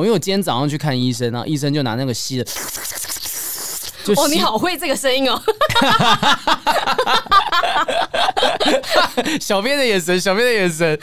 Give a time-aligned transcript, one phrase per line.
[0.00, 2.44] 因为我今天早上去看医生，然后医生就拿那个吸的，
[4.04, 5.36] 就吸哦，你好会这个声音哦！
[9.40, 10.96] 小编的眼神，小编的眼神，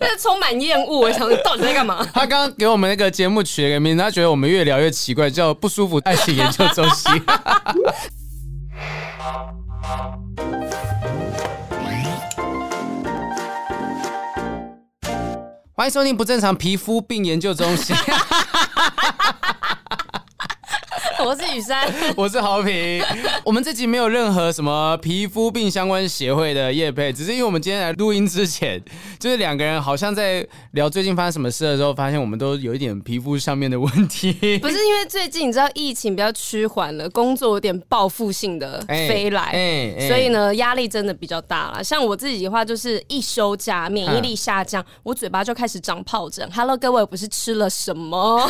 [0.00, 1.02] 那是充满厌恶。
[1.02, 2.04] 我想，到底在干嘛？
[2.12, 7.12] 他刚刚给我们那个节目取了个名字，他觉得我们越聊越奇怪，叫“不舒服爱情研究中心”。
[15.82, 17.92] 欢迎收听不正常皮肤病研究中心。
[21.24, 23.00] 我是雨山， 我是豪平。
[23.44, 28.82] 我们这集没有任何什么皮肤病相关协会的业配，只是因为我们今天来录音之前，
[29.20, 34.32] 就是两个人好像在聊最近发生什么事的时候，发现我们都有一点皮肤上面的问题。
[34.58, 41.84] 不是因为最近你知道疫情比较趋缓了，工作有点报复性的飞来，欸欸欸、所以呢压力真的比较大了。
[41.84, 46.50] 像我自己的话，就是一休假，免疫力下降，我嘴巴就开始长疱疹。
[46.52, 48.44] Hello，各位，我不是吃了什么？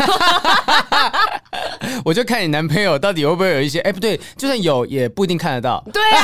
[2.07, 2.62] 我就看你男。
[2.63, 3.81] 男朋友到底会不会有一些？
[3.81, 5.85] 哎、不对，就算有，也不一定看得到。
[5.93, 6.23] 对啊，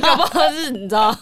[0.00, 1.12] 搞不好是你知道？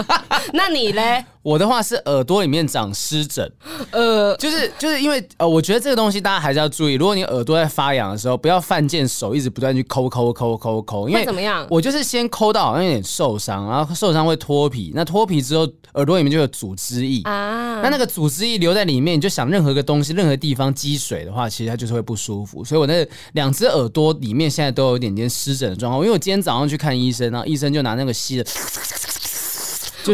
[0.52, 1.24] 那你嘞？
[1.48, 3.50] 我的话是耳朵里面长湿疹，
[3.90, 6.92] 呃，就是就是因为呃，我觉得这个东西大家还是要注意。
[6.92, 11.66] 如果你耳朵在发痒的时候，不要犯贱手，一直不断去抠抠抠抠抠，因为怎么样？
[11.70, 22.62] 我就是先抠到好像有点受伤，然后受伤会脱皮，那脱皮之后耳朵里面就有组织液啊，那那个组织液留在里面，你就想任何个东西、任何地方积水的话，其实它就是会不舒服。
[22.62, 26.02] 所以我那两只耳朵里面现在都有一点点湿疹的状况。
[26.04, 28.44] 因为我今天早上去看医生，然后医生就拿那个吸的。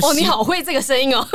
[0.03, 1.27] 哦，你好会这个声音哦！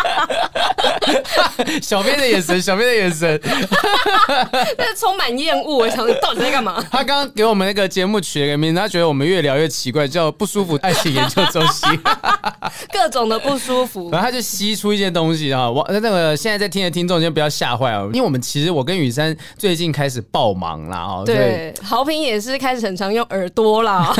[1.82, 3.40] 小编的眼神，小编的眼神，
[4.78, 5.76] 那是充满厌恶。
[5.76, 6.82] 我想说，到底在干嘛？
[6.90, 11.88] 他刚刚给我们那个节目取了个名字，他觉得我们越聊越奇怪，叫“不舒服爱情研究中心”，
[12.92, 14.10] 各种的不舒服。
[14.10, 24.12] 然后他就吸出一些东西啊，我那个现在在听的听众先不要吓坏哦，因为我们其实我跟雨珊最近开始爆忙啦哦，对，豪平也是开始很常用耳朵啦，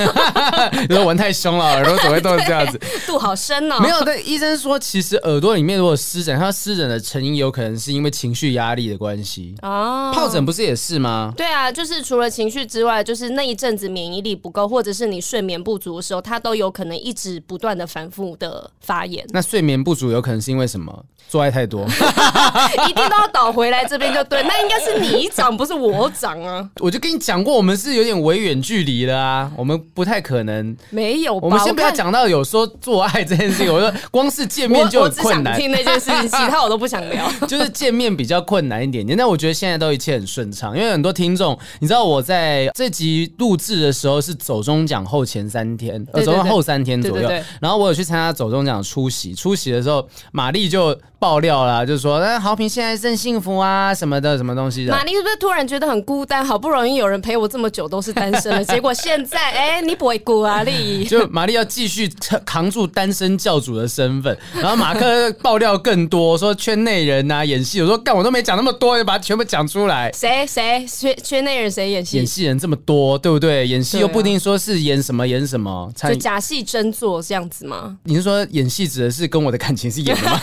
[0.89, 2.21] 你说闻太凶了，耳朵怎么会？
[2.21, 3.81] 都是这样子，度好深哦。
[3.81, 9.54] 没有，但医生说，其实耳朵里面如果湿疹，它湿疹的成因有可能是因为情绪压力的关系。
[9.62, 11.32] 哦，疱疹不是也是吗？
[11.36, 19.25] 对啊，就是除了情绪之外，就是那一阵子免疫力不够，或者是你睡眠不足的时候，它都有可能一直不断的反复的发炎。
[19.31, 21.04] 那睡眠不足有可能是因为什么？
[21.28, 24.42] 做爱太多，一定都要倒回来这边就对。
[24.42, 26.69] 那应该是你长，不是我长啊。
[26.81, 30.76] 我就跟你讲过，我们是有点微远距离的啊，我们不太可能。
[30.91, 32.00] 没有吧，我们先不要讲。
[32.00, 35.56] 讲到有说做爱这件事情，我说光是见面就很困难。
[35.69, 37.31] 那件事情， 其他我都不想聊。
[37.48, 47.28] 就是见面比较困难一点点，但我觉得现在都一切很顺畅，因为很多听众，你知道我在这集录制的时候是走中奖后前三天，呃，走中后三天左右，
[47.60, 54.92] 然后我有去参加走中奖出席，出席的时候，玛丽就爆料啦，就是说，哎，豪平现在正幸福啊，什么的，什么东西的。
[54.92, 56.44] 玛丽是不是突然觉得很孤单？
[56.44, 62.00] 好不容易有人陪我这么久都是单身了， 结果现在，哎，你不会孤啊，丽就玛丽要继续。
[62.00, 62.08] 去
[62.47, 70.10] 扛住单身教主的身份，然后马克爆料更多，说圈内人呐、啊、演戏，我说干我都没讲那么多，就把它全部讲出来。
[70.12, 72.16] 谁谁圈圈内人谁演戏？
[72.16, 73.69] 演戏人这么多，对不对？
[73.69, 77.98] 演戏又不一定说是演什么演什么，就假戏真做这样子吗？
[78.04, 80.41] 你是说演戏指的是跟我的感情是演的吗？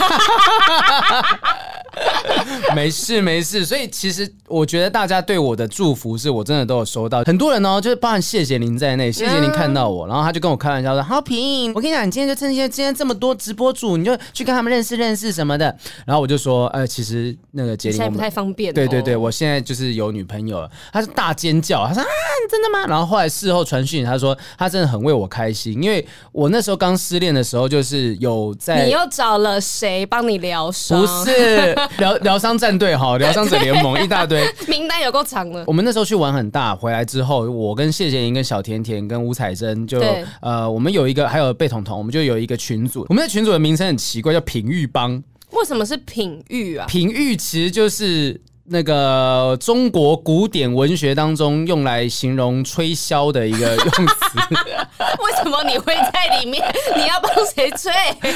[2.76, 15.76] 没事没事，所以其实我觉得大家对我的祝福是我真的都有收到，很多人呢就是包含谢谢您在内，谢谢您看到我，然后他就跟我开玩笑说：“好平，我跟你讲，你今天就趁现在今天这么多直播主，你就去跟他们认识认识什么的。”
[16.06, 20.70] 然后我就说：“呃，其实那个杰林，现在不太方便。”对对对，我现在就是有女朋友了。
[20.94, 31.00] 他是大尖叫，他说：“啊，你真的吗？”然后后来事后传讯，他说他真的很为我开心，因为我那时候刚失恋的时候，就是有在你又找了谁帮你疗伤？
[31.00, 35.64] 不是疗疗伤战队哈， 疗伤者联盟一大堆名单有够长的。
[35.68, 40.02] 我们那时候去玩很大，回来之后，我跟谢贤莹、跟小甜甜、跟吴彩珍就
[40.42, 43.06] 呃，我们有一个还有贝彤彤，我们就有一个群组。
[43.10, 45.22] 我们的群组的名称很奇怪，叫品玉帮。
[45.52, 46.88] 为什么是品玉啊？
[46.88, 48.40] 品玉其实就是。
[48.70, 54.40] 那个中国古典文学当中用来形容吹箫的一个 用词，
[55.24, 56.62] 为什么你会在里面？
[56.96, 57.92] 你要帮谁吹？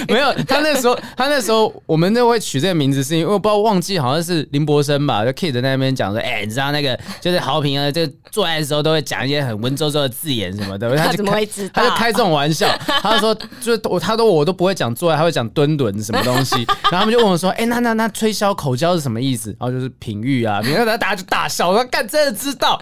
[0.07, 11.83] 没有，他那时候，他那时候，我们那会取这个名字，是因为我不知道忘记，好像是林柏生吧，就 Kid 在那边讲说，哎，你知道那个就是豪平啊，就做爱的时候都会讲一些很文绉绉的字眼什么的，他怎么会知道？
[11.83, 12.69] 他就开这种玩笑，
[13.01, 16.55] 他就说，就我他都我都不会讲做爱，他会讲蹲蹲什么东西，
[16.89, 19.49] 然后他们就问我说，哎，那那那吹箫口交是什么意思？
[19.59, 20.20] 然后就是平。
[20.21, 22.81] 品諭啊，然后大家就大笑，我说干真的知道。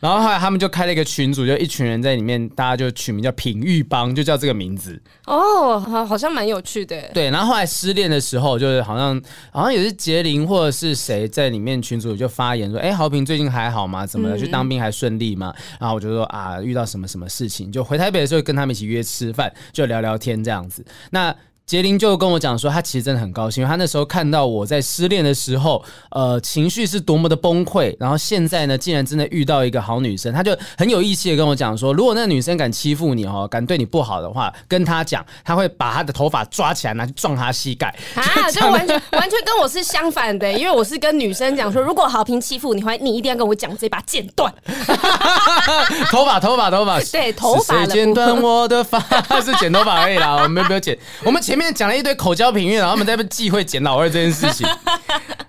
[0.00, 5.00] 然后后来他们就开了一个群组，就一群人在里面，大家就取名叫品玉帮，就叫这个名字。
[5.26, 6.96] 哦，好，好像蛮有趣的。
[7.14, 9.20] 对，然后后来失恋的时候，就是好像
[9.52, 14.06] 好像也是杰林或者是谁在里面群组就发言说，哎，豪平最近还好吗？
[14.06, 14.38] 怎么了？
[14.38, 15.52] 去当兵还顺利吗？
[15.56, 20.84] 嗯、然后我就说啊，遇到什么什么事情，就回台北的时候跟他们一起约吃饭，就聊聊天这样子。
[21.10, 21.34] 那。
[21.70, 25.80] 婕铃就跟我讲说，他其实真的很高兴，因为他那时候看到我在失恋的时候，
[26.10, 27.94] 呃，情绪是多么的崩溃。
[28.00, 37.94] 然后现在呢，竟然真的遇到一个好女生，他就很有义气的跟我讲说，如果那个女生敢欺负你哦，敢对你不好的话，跟他讲，他会把他的头发抓起来拿去撞他膝盖。
[38.16, 44.52] 啊，就完全完全跟我是相反的，因为我是跟女生讲说，如果好评欺负你，话你一定要跟我讲这把剪断。
[46.10, 48.98] 头发，头发，头发， 对，头发剪断我的发，
[49.40, 51.59] 是剪头发而已啦，我们没有剪，我们前。
[51.60, 54.66] 面讲了一堆口交品諭，然后他们在忌讳捡老二这件事情。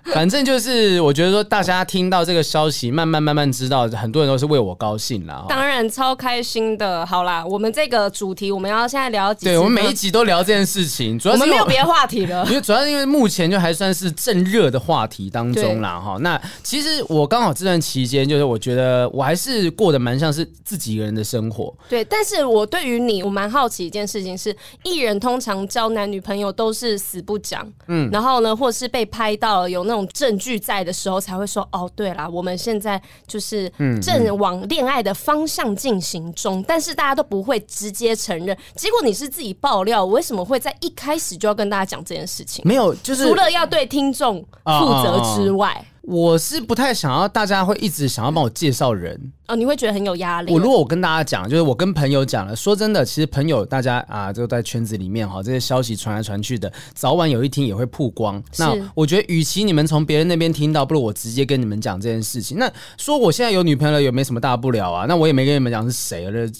[0.12, 5.44] 反正就是，我觉得说大家听到这个消息，慢慢慢慢知道，很多人都是为我高兴啦。
[5.48, 7.06] 当然超开心的。
[7.06, 9.46] 好啦，我们这个主题我们要现在聊几？
[9.46, 12.44] 对，我们每一集都聊这件事情，主要是我们没有别的话题了。
[12.50, 16.00] 因为主要是因为目前就还算是正热的话题当中啦。
[16.00, 21.72] 哈，那其实我刚好这段期间，就是我觉得我还是过得蛮像是自己一个人的生活。
[21.88, 30.06] 对，但是我对于你，我蛮好奇一件事情是，艺人通常交男女朋友都是死不讲，嗯，然后呢，或是被拍到了有那种。
[30.12, 33.68] 证据在的时候才会说哦，对啦，我们现在就是
[34.00, 38.56] 正往恋爱的方向进行中，但是大家都不会直接承认。
[38.76, 42.62] 结果你是自己爆料，我为什么会在一开始就要跟大家讲这件事情？
[42.66, 45.70] 没有，就是除了要对听众负责之外。
[45.70, 50.52] 哦哦哦我是不太想要大家会一直想要帮我介绍人哦，你会觉得很有压力。
[50.52, 58.42] 我如果我跟大家讲，就是我跟朋友讲了，说真的，其实朋友大家啊，就在圈子里面哈，这些消息传来传去的，早晚有一天也会曝光。
[58.58, 62.58] 那我觉得，与其你们从别人那边听到，不如我直接跟你们讲这件事情。
[62.58, 65.06] 那说我现在有女朋友了，也没什么大不了啊？
[65.06, 66.50] 那我也没跟你们讲是谁了。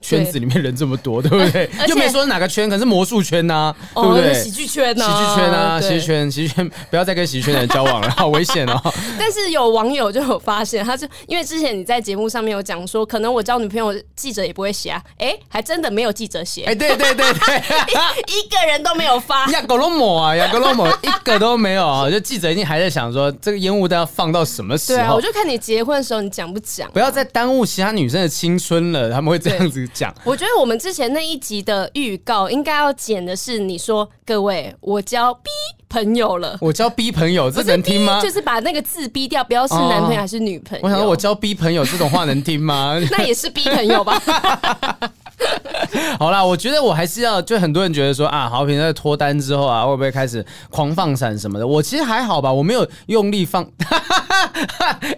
[0.00, 1.68] 圈子里面人这么多，对不对？
[1.88, 4.32] 又没说是哪个圈，可是魔术圈呐，对不对？
[4.34, 8.80] 喜剧圈呐，喜剧圈啊，喜剧圈，喜剧圈，不要再跟喜剧圈的人交往了，好危险哦。
[9.18, 15.02] 但是有网友就有发现，他就因为之前你在节目上面有讲说，可能我交女朋友，记者也不会写啊。
[15.18, 16.64] 哎，还真的没有记者写。
[16.64, 17.56] 哎，对对对对，
[18.28, 19.46] 一个人都没有发。
[19.50, 22.08] 呀格罗姆啊，呀格罗姆一个都没有啊。
[22.10, 24.98] 就记者一定还在想说，这个烟雾弹要放到什么时候？
[24.98, 26.90] 对啊，我就看你结婚的时候，你讲不讲？
[26.92, 30.14] 不要再耽误其他女生的青春了，他们会这样子讲。
[30.24, 30.68] 我觉得我。
[30.68, 35.48] 们之前那一集的预告应该要剪的是你说，各位，我交 B
[35.88, 38.20] 朋友了，我交 B 朋友，这能听吗？
[38.20, 40.84] 就是把那个字逼掉，不要是男朋友还是女朋友。
[40.84, 43.00] 我想说，我交 B 朋友这种话能听吗？
[43.10, 44.20] 那也是 B 朋友吧。
[46.18, 51.66] 好啦，我觉得我还是要，就很多人觉得说啊，好平在脱单之后啊，会不会开始狂放闪什么的？
[51.66, 53.66] 我其实还好吧，我没有用力放。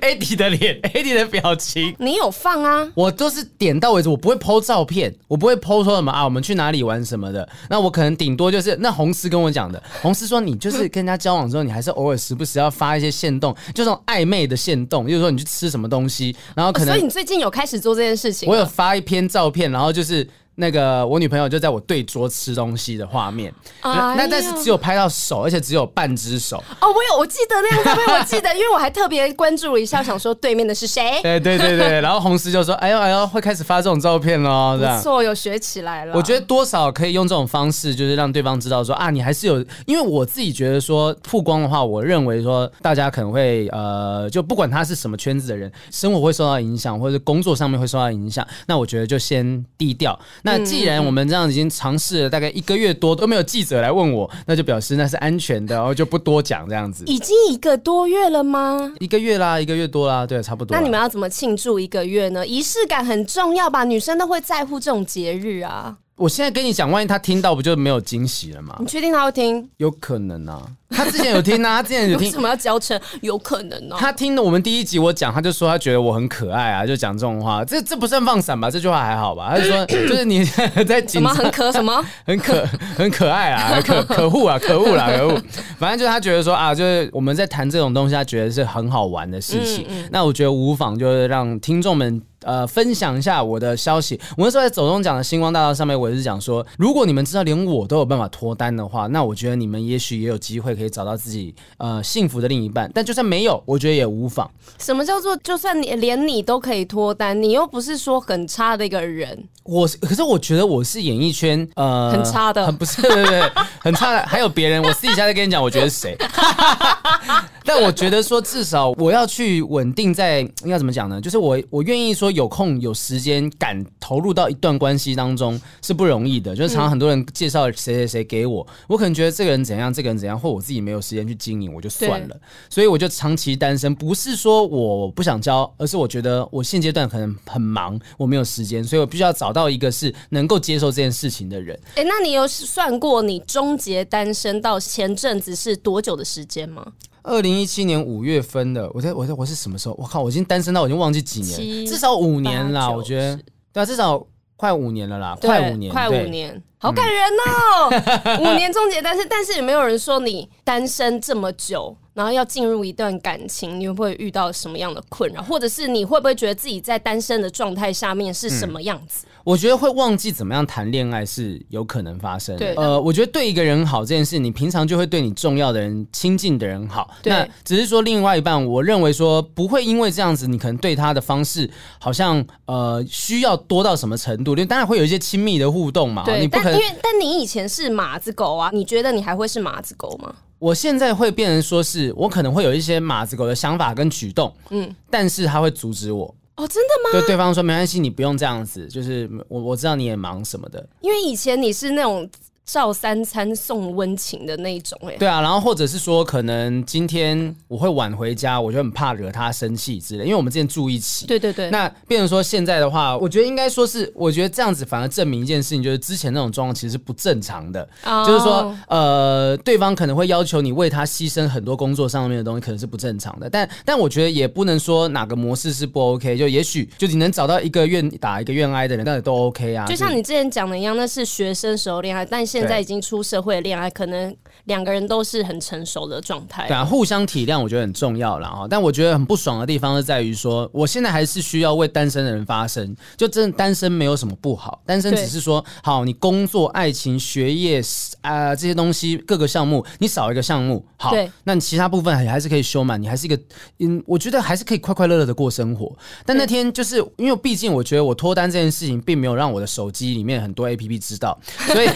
[0.01, 2.87] Eddie 的脸， Eddie 的表情，你有放啊？
[2.95, 7.49] 我都是点到为止，我不会 po 照片，我不会 po 说什么啊，我们去哪里玩什么的。
[7.69, 18.49] 那我可能顶多就是那红丝跟我讲的，红丝说你就是跟人家交往之后，你还是偶尔时不时要发一些线动，就这种暧昧的线动，就是说你去吃什么东西，然后可能、哦、所以你最近有开始做这件事情？
[18.49, 20.10] 我有发一篇照片，然后就是。
[20.11, 20.29] 是
[20.61, 26.63] 那个我女朋友就在我对桌吃东西的画面，哎、那但是只有拍到手，而且只有半只手。
[26.81, 31.19] 哦，我有，我记得那样照片，我记得，因为我还特别关注了一下，想说对面的是谁？
[31.23, 36.15] 对对对对，然后红丝就说：“哎呦哎呦，会开始发这种照片喽。”这样，不错，有学起来了。
[36.15, 50.19] 我觉得多少可以用这种方式，就是让对方知道说啊，你还是有，因为我自己觉得说曝光的话，我认为说大家可能会呃，就不管他是什么圈子的人，生活会受到影响，或者工作上面会受到影响，那我觉得就先低调。
[50.43, 57.05] 那既然我们这样已经尝试了大概一个月多都没有记者来问我，那就表示那是安全的，然后就不多讲这样子。
[57.07, 58.93] 已经一个多月了吗？
[58.99, 60.77] 一个月啦，一个月多啦，对，差不多。
[60.77, 62.47] 那你们要怎么庆祝一个月呢？
[62.47, 63.85] 仪式感很重要吧？
[63.85, 65.97] 女生都会在乎这种节日啊。
[66.21, 68.77] 我现在跟你讲，万一他听到，不就没有惊喜了吗？
[68.79, 69.67] 你确定他会听？
[69.79, 70.61] 有可能啊，
[70.91, 72.27] 他之前有听啊，他之前有听。
[72.27, 73.01] 为什么要娇嗔？
[73.23, 73.97] 有可能哦。
[73.99, 77.65] 他听了我们第一集我讲，他就说他觉得我很可爱啊，就讲这种话。
[77.65, 78.71] 这这不算放闪吧？
[78.71, 79.49] 这句话还好吧？
[79.51, 80.45] 他就说， 就是你
[80.87, 82.05] 在紧张，什么很可什么？
[82.27, 82.67] 很可
[82.99, 85.41] 很可爱啊，可可恶啊，可恶啦， 可恶。
[85.79, 89.87] 反正就是他觉得说啊，就是我们在谈这种东西，他觉得是很好玩的事情。
[89.89, 92.21] 嗯嗯、那我觉得无妨，就是让听众们。
[92.43, 94.19] 呃分享一下我的消息。
[94.37, 102.91] 我那时候在走钟奖的星光大道上面，我也是讲说，如果你们知道连我都有办法脱单的话，那我觉得你们也许也有机会可以找到自己呃幸福的另一半。
[102.95, 104.51] 但就算没有，我觉得也无妨。
[104.79, 109.45] 什么叫做就算你连你都可以脱单，你又不是说很差的一个人？
[109.65, 114.21] 我可是我觉得我是演艺圈呃很差的， 不是对对对，很差的。
[114.27, 116.17] 还有别人，我私底下再跟你讲，我觉得是谁？
[117.65, 121.21] 但我觉得说，至少我要去稳定在，应该怎么讲呢？
[121.21, 126.55] 就是我我愿意说有空有时间敢投入到一段关系当中是不容易的。
[126.55, 132.37] 就是常常很多人介绍谁谁谁给我，我可能觉得这个人怎样，这个人怎样，或我自己没有时间去经营，我就算了。
[132.69, 141.79] 所以我就长期单身，不是说我不想交，而是我觉得我现阶段可能很忙，我没有时间，所以我必须要找到一个是能够接受这件事情的人。
[141.95, 146.85] 哎、欸，那你有算过你终结单身到前阵子是多久的时间吗？
[147.23, 149.95] 二零一七年五月份的，我在我在我是什么时候？
[149.99, 153.39] 我靠，我已经单身到我已经忘记几年，至少五年了，我觉得。
[153.73, 158.41] 对啊，至少快五年了啦，快五年，快五年，好感人哦！
[158.43, 169.27] 五年终结单身，但是也没有人说你单身这么久，然后要进入一段感情，你会不会遇到什么样的困扰，或者是你会不会觉得自己在单身的状态下面是什么样子？
[169.45, 172.59] 我觉得会忘记怎么样谈恋爱是有可能发生的。
[172.59, 177.11] 对，呃，我觉得对一个人好这件事，你平常就会对你重要的人、亲近的人好。
[177.23, 184.55] 对，那只是说另外一半，我认为说不会因为这样子，你可能对他的方式好像呃需要多到什么程度？
[184.65, 186.25] 当然会有一些亲密的互动嘛。
[186.25, 186.73] 对，你不可能。
[186.73, 190.35] 但因为但你以前是马子狗啊，你觉得你还会是马子狗吗？
[190.59, 196.35] 我现在会变成说是我可能会有一些马子狗的想法跟举动，嗯，但是他会阻止我。
[196.61, 197.11] 哦，真的吗？
[197.13, 202.29] 对对方说没关系，你不用这样子，就是我我知道你也忙什么的，因为以前你是那种。
[202.65, 211.27] 照三餐送温情的那一种哎，对啊，然后或者是说，可能今天我会晚回家，我就很怕惹他生气之类，因为我们之前住一起。
[211.27, 211.69] 对对对。
[211.71, 217.89] 那变成说现在的话，我觉得应该说是，我觉得这样子反而证明一件事情，就是之前那种状况其实是不正常的。
[218.05, 218.25] 哦。
[218.25, 223.51] 就是说，呃，对方可能会要求你为他牺牲很多工作上面的东西，可能是不正常的。
[223.51, 229.87] 但但我觉得也不能说哪个模式是不 OK，就也许就你能找到一个愿打一个愿挨的人，那也都 OK 啊。
[229.87, 236.67] 就像你之前讲的一样，那是学生时候恋爱，但现在已经出社会恋爱，可能两个人都是很成熟的状态。
[236.67, 238.67] 对啊，互相体谅，我觉得很重要了啊。
[238.69, 242.97] 但我觉得很不爽的地方是在于说，我现在还是需要为单身的人发声。
[243.17, 247.81] 就真的单身没有什么不好，单身只是说，好，你工作、爱情、学业
[248.23, 251.15] 啊、呃、这些东西各个项目，你少一个项目，好，
[251.45, 253.39] 那你其他部分还还是可以修满，你还是一个，
[253.79, 255.95] 嗯，我觉得还是可以快快乐乐的过生活。
[256.25, 261.89] 但那天就是因为毕竟我觉得我脱单这件事情，并没有让我的手机里面很多 APP 知道，所以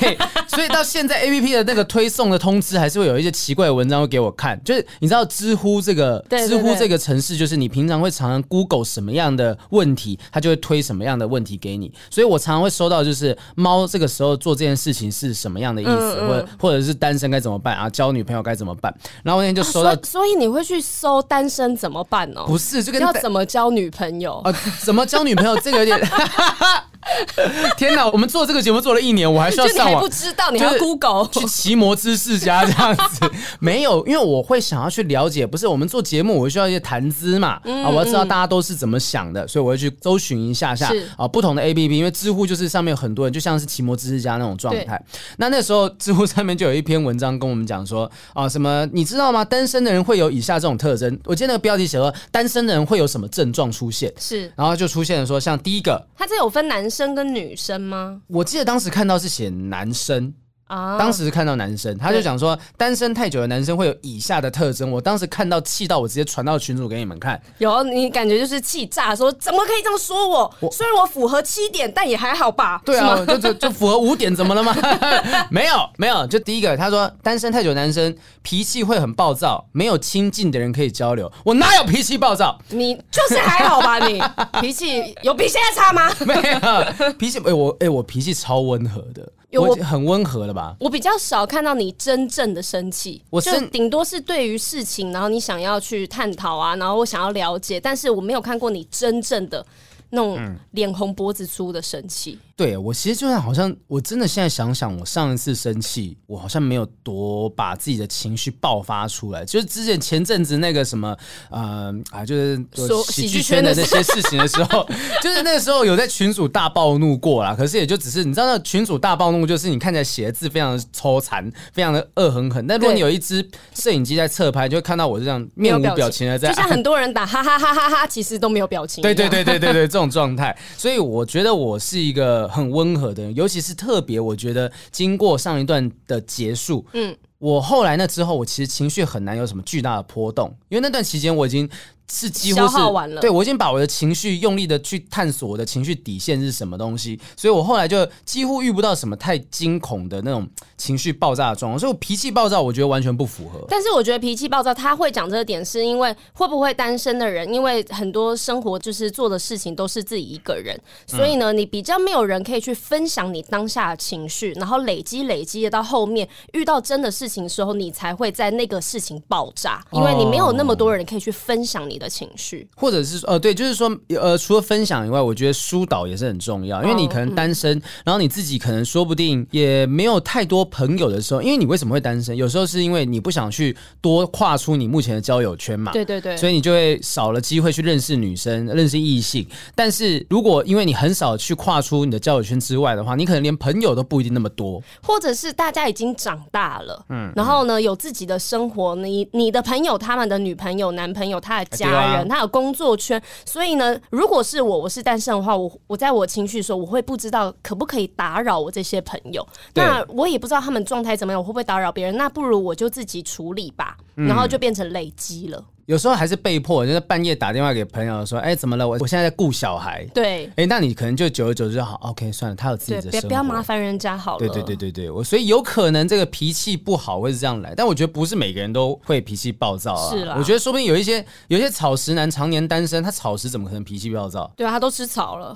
[0.48, 4.60] 所以到现在 APP 的那个推送的通知还是会有一些奇怪的文章会给我看。
[4.64, 11.92] 就是你知道知乎这个知乎这个城市，就是你平常会常常 Google 什么样的问题，它就会推什么样的问题给你。
[12.10, 17.88] 所以我常常会收到就是猫这个时候做这件事情是什么样的意思，嗯嗯、或者或者是单身该怎么办啊？
[17.90, 18.94] 交女朋友该怎么办？
[19.22, 22.44] 然后那天就收到、啊所，所以你会去搜单身怎么办哦？
[22.46, 24.52] 不是，就跟要怎么交女朋友啊？
[24.82, 25.56] 怎么交女朋友？
[25.60, 26.00] 这个有点。
[27.76, 28.06] 天哪！
[28.08, 30.02] 我们做这个节目做了一年，我还需要上网？
[30.02, 33.30] 不知道你要 Google 去奇摩知识家这样子？
[33.60, 35.46] 没有，因为我会想要去了解。
[35.46, 37.60] 不是我们做节目，我需要一些谈资嘛？
[37.64, 41.90] 啊，我要知道大家都是怎么想的，所以我会去搜寻一下下啊不同的 APP。
[41.90, 45.00] 因为知乎就是上面有很多人，就像是奇摩知识家那种状态。
[45.36, 49.44] 那那时候知乎上面就有一篇文章跟我们讲说啊，什么你知道吗？
[49.44, 51.18] 单身的人会有以下这种特征。
[51.24, 54.12] 我记得那个标题写说，单身的人会有什么症状出现？
[54.18, 57.14] 是，然后就出现了说，像第一个，他这有分男生。
[57.14, 58.22] 跟女生吗？
[58.26, 60.34] 我记得当时看到是写男生。
[60.66, 60.96] 啊！
[60.98, 64.90] 当时看到男生，他就讲说，单身太久的男生会有以下的特征。
[64.90, 67.40] 我当时看到气到，我直接传到群主给你们看。
[67.58, 70.54] 有你感觉就是气炸，说怎么可以这样说我？
[70.60, 72.80] 我虽然我符合七点，但也还好吧？
[72.84, 74.74] 对啊，就就就符合五点，怎么了吗？
[75.50, 81.30] 没有没有，就第一个，他说单身太久的男生脾气会很暴躁，没有亲近的人可以交流。
[81.44, 82.58] 我哪有脾气暴躁？
[82.70, 83.98] 你就是还好吧？
[84.08, 84.22] 你
[84.60, 86.10] 脾气有比现在差吗？
[86.20, 89.30] 没有脾气，哎、欸、我哎、欸、我脾气超温和的。
[89.60, 90.76] 我很温和的吧？
[90.80, 99.64] 我比较少看到你真正的生气，我就顶多是对于事情，然后你想要去探讨啊，然后我想要了解，但是我没有看过你真正的
[100.10, 102.38] 那种脸红脖子粗的生气。
[102.56, 109.44] 对我其实就算好像我真的现在想想，我上一次生气，我好像没有多把自己的情绪爆发出来。
[109.44, 111.16] 就是之前前阵子那个什么，
[111.50, 112.64] 呃啊，就是
[113.08, 114.86] 喜剧圈的那些事情的时候，
[115.20, 117.56] 就是那个时候有在群主大暴怒过啦。
[117.56, 122.64] 可是也就只是你知道，那群主大暴怒就是你看起来写的字非常的抽残，非常的恶狠狠。
[122.68, 123.44] 但如果你有一支
[123.74, 129.02] 摄影机在侧拍，就会看到我是这样面无表情的在，就像很多人打哈哈哈哈哈，其实都没有表情。
[129.02, 130.56] 对对对对对对，这种状态。
[130.76, 132.43] 所以我觉得我是一个。
[132.48, 141.68] 很温和的，尤其是特别，我觉得经过上一段的结束，嗯，我后来那之后，我其实情绪很难有什么巨大的波动，因为那段期间我已经。
[142.12, 153.64] 是几乎是完了，对，我已经把我的情绪用力的去探索我的情绪底线是什么东西，所以我后来就几乎遇不到什么太惊恐的那种情绪爆炸的状况，所以我脾气暴躁，我觉得完全不符合。
[153.68, 171.94] 但是我觉得脾气暴躁，他会讲这个点，是因为会不会单身的人，因为很多生活就是做的事情都是自己一个人，所以呢，你比较没有人可以去分享你当下的情绪，然后累积累积的到后面遇到真的事情的时候，你才会在那个事情爆炸，因为你没有那么多人可以去分享你。
[171.94, 182.36] 你的情绪，或者是呃，对，就是说，呃，除了分享以外，我觉得疏导也是很重要，因为你可能单身，然后你自己可能说不定也没有太多朋友的时候，因为你为什么会单身？
[182.36, 189.46] 有时候是因为你不想去多跨出你目前的交友圈嘛，对对对，所以你就会少了机会去认识女生、认识异性。
[189.76, 201.84] 但是如果因为你很少去跨出你的交友圈之外的话，你可能连朋友都不一定那么多，或者是大家已经长大了，嗯，然后呢，有自己的生活，你你的朋友、他们的女朋友、男朋友、他的家。
[201.84, 212.16] 家人，他有工作圈，所以呢，如果是我，我是单身的话，我我在我情绪的时候，我会不知道可不可以打扰我这些朋友，那我也不知道他们状态怎么样，我会不会打扰别人？
[212.16, 215.64] 那不如我就自己处理吧，然后就变成累积了。
[215.86, 218.88] 有时候还是被迫，就是半夜打电话给朋友说：“哎、欸，怎么了？
[218.88, 224.38] 我我现在在顾小孩。”对，哎、欸，那你可能就久而久之就好，OK，算了，他有自己的生活，不要麻烦人家好了。
[224.38, 230.10] 对对对对对，我所以有可能这个脾气不好会是这样来，但我觉得不是每个人都会脾气暴躁啊。
[230.10, 234.50] 是啦，我觉得说不定有一些有一些草食男常年单身，他草食怎么可能脾气暴躁？
[234.56, 235.54] 对啊，他都吃草了。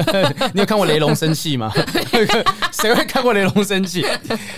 [0.54, 1.70] 你有看过雷龙生气吗？
[2.72, 4.00] 谁会看过雷龙生气？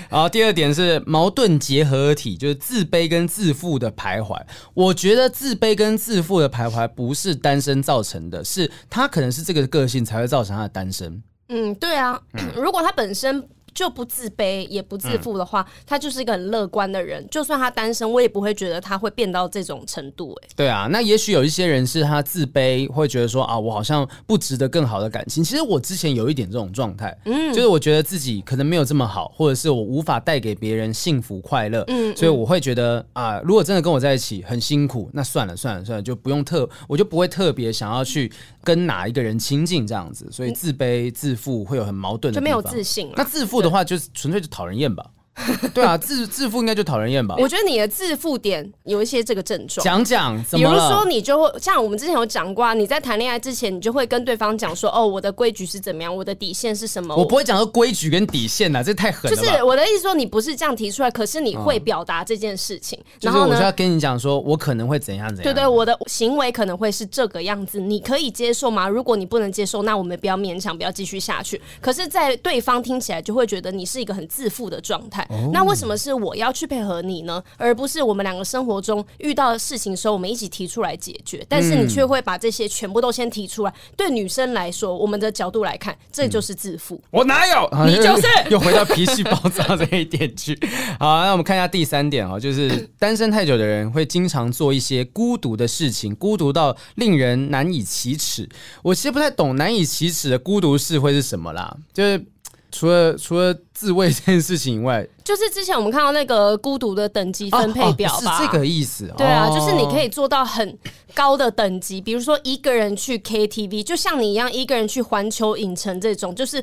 [0.09, 4.37] 然后第二点是矛盾结合体，就是自卑跟自自负的徘徊。
[4.75, 11.23] 我觉得自卑跟自负的徘徊不是单身造成的，是他可能是这个个性才会造成他的单身。
[11.49, 12.21] 嗯，对啊，
[12.57, 13.49] 如果他本身。
[13.79, 17.25] 就不自卑也不自负的话，嗯、他就是一个很乐观的人。
[17.31, 20.37] 就算他单身，我也不会觉得他会变到这种程度。
[20.43, 25.45] 哎，对啊，那也许有一些人是他自卑，会觉得说啊，我好像不值得更好的感情。
[25.45, 38.33] 其实我之前有一点这种状态，嗯，就是我觉得自己可能没有这么好，或者是我无法带给别人幸福快乐，嗯，所以我会觉得啊，如果真的跟我在一起很辛苦，那算了算了算了，就不用特，我就不会特别想要去
[38.69, 40.29] 跟哪一个人亲近这样子。
[40.31, 43.11] 所以自卑自负会有很矛盾的，就没有自信。
[43.17, 45.05] 那自负的话，就是纯粹就讨人厌吧。
[45.73, 47.35] 对啊，自自负应该就讨人厌吧？
[47.38, 50.37] 我觉得你的自负点有一些这个症状，讲讲。
[50.52, 59.37] 比如说，你就会像我们之前有讲过，你在谈恋爱之前，你就会跟对方讲说：“哦，我的规矩是怎么样，我的底线是什么。”我不会讲说规矩跟底线呐，这太狠了。
[59.37, 62.98] 就是我的意思说，你不是这样提出来，可是你会表达这件事情。
[63.20, 65.44] 然后呢我就要跟你讲说，我可能会怎样怎样。
[65.44, 68.88] 对对，我的行为可能会是这个样子，你可以接受吗？
[68.88, 71.61] 如果你不能接受，那我们不要勉强，不要继续下去。
[71.81, 75.28] 可是，在对方听起来就会觉得你是一个很自负的状态。
[75.53, 76.12] 那为什么是？
[76.14, 81.45] 我要去配合你呢，而不是我们两个生活中遇到的事情的时候，我们一起提出来解决。
[81.49, 83.73] 但是你却会把这些全部都先提出来。
[83.97, 86.97] 对女生来说，我们的角度来看，这就是自负。
[86.97, 87.09] 嗯。
[87.11, 87.71] 我哪有？
[87.87, 90.59] 你就是 又回到脾气暴躁这一点去。
[90.99, 98.49] 好，那我们看一下第三点啊，就是单身太久的人会经常做一些孤独的事情，孤独到令人难以启齿。
[98.83, 102.25] 我其实不太懂难以启齿的孤独是会是什么啦，就是。
[102.70, 109.12] 除了除了自慰这件事情以外，就是之前我们看到那个孤独的等级分配表吧，哦哦、是这个意思。
[109.16, 110.76] 对啊，就是你可以做到很
[111.14, 116.62] 高的等级，比如说一个人去 KTV，就像你一样，一个人去环球影城这种，就是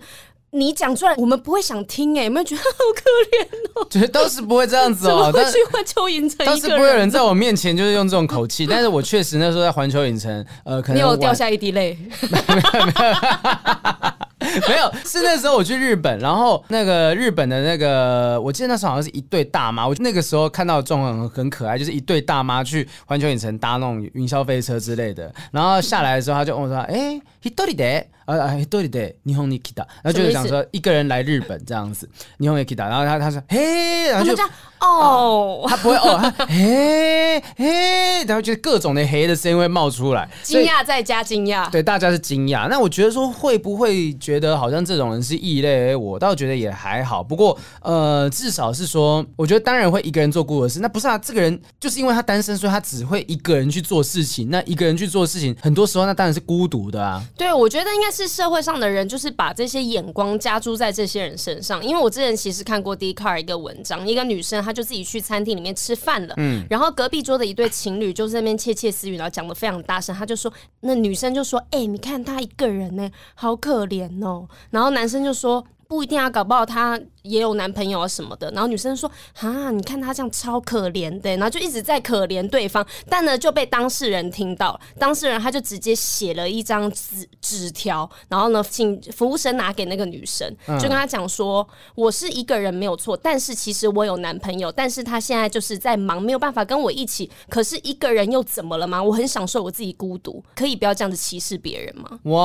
[0.52, 3.02] 你讲出来我们不会想听，哎，有没有觉得好可
[3.38, 3.88] 怜哦？
[3.90, 11.98] 觉得当时不会这样子哦， 怎么会去环球影城，当时不会有人在我面前就是用这种口气，但是我确实那时候在环球影城，呃，可能你有掉下一滴泪。
[12.30, 12.38] 没
[12.80, 14.12] 有没有
[14.68, 28.07] 没有，是那时候我去日本，然后那个日本的那个，我记得那时候好像是一对大妈，我那个时候看到的状况很很可爱，就是一对大妈去环球影城搭那种云霄飞车之类的，然后下来的时候他就问我说：“哎，一人で？
[28.25, 32.89] 啊啊，一人で日本に来た。”然后就是讲说一个人来日本这样子，日本に来た。
[32.89, 34.43] 然后他他说：“嘿，然后就
[34.81, 42.67] 哦，他不会哦，他嘿嘿，然后就各种的嘿的声音会冒出来，惊讶再加惊讶，对，大家是惊讶。
[42.69, 47.21] 那我觉得说会不会觉 觉得好像这种人是异类，我倒觉得也还好。
[47.21, 50.79] 不过呃，至少是说，我觉得当然会一个人做孤独的事。
[50.79, 54.49] 那不是啊，这个人就是因为他单身，所以他只会一个人去做事情。
[54.51, 57.21] 那一个人去做事情，很多时候那当然是孤独的啊。
[57.38, 61.86] 对，我觉得应该是社会上的人就是把这些眼光加注在这些人身上。
[61.86, 70.16] 因为我之前其实看过 Dcard 一个文章，一个女生她就自己去餐厅里面吃饭了，嗯，然后隔壁桌的一对情侣就在那边窃窃私语，然后讲的非常大声。
[70.16, 74.48] 她就说，那女生就说，哎、欸，你看她一个人呢，好可怜哦。
[74.70, 77.00] 然后男生就说，不一定啊，搞不好他。
[77.26, 79.10] 也有男朋友啊什么的，然后女生说
[79.40, 90.48] 啊，你看他这样超可怜的，然后就一直在可怜对方，但呢就被当事人听到，当事人他就直接写了一张纸纸条，然后呢请服务生拿给那个女生，
[90.80, 99.02] 就跟他讲说，我是一个人没有错，但是其实我有男朋友，但是他现在就是在忙，没有办法跟我一起，可是一个人又怎么了吗？
[99.02, 102.20] 我很享受我自己孤独，可以不要这样子歧视别人吗？
[102.24, 102.40] 哇，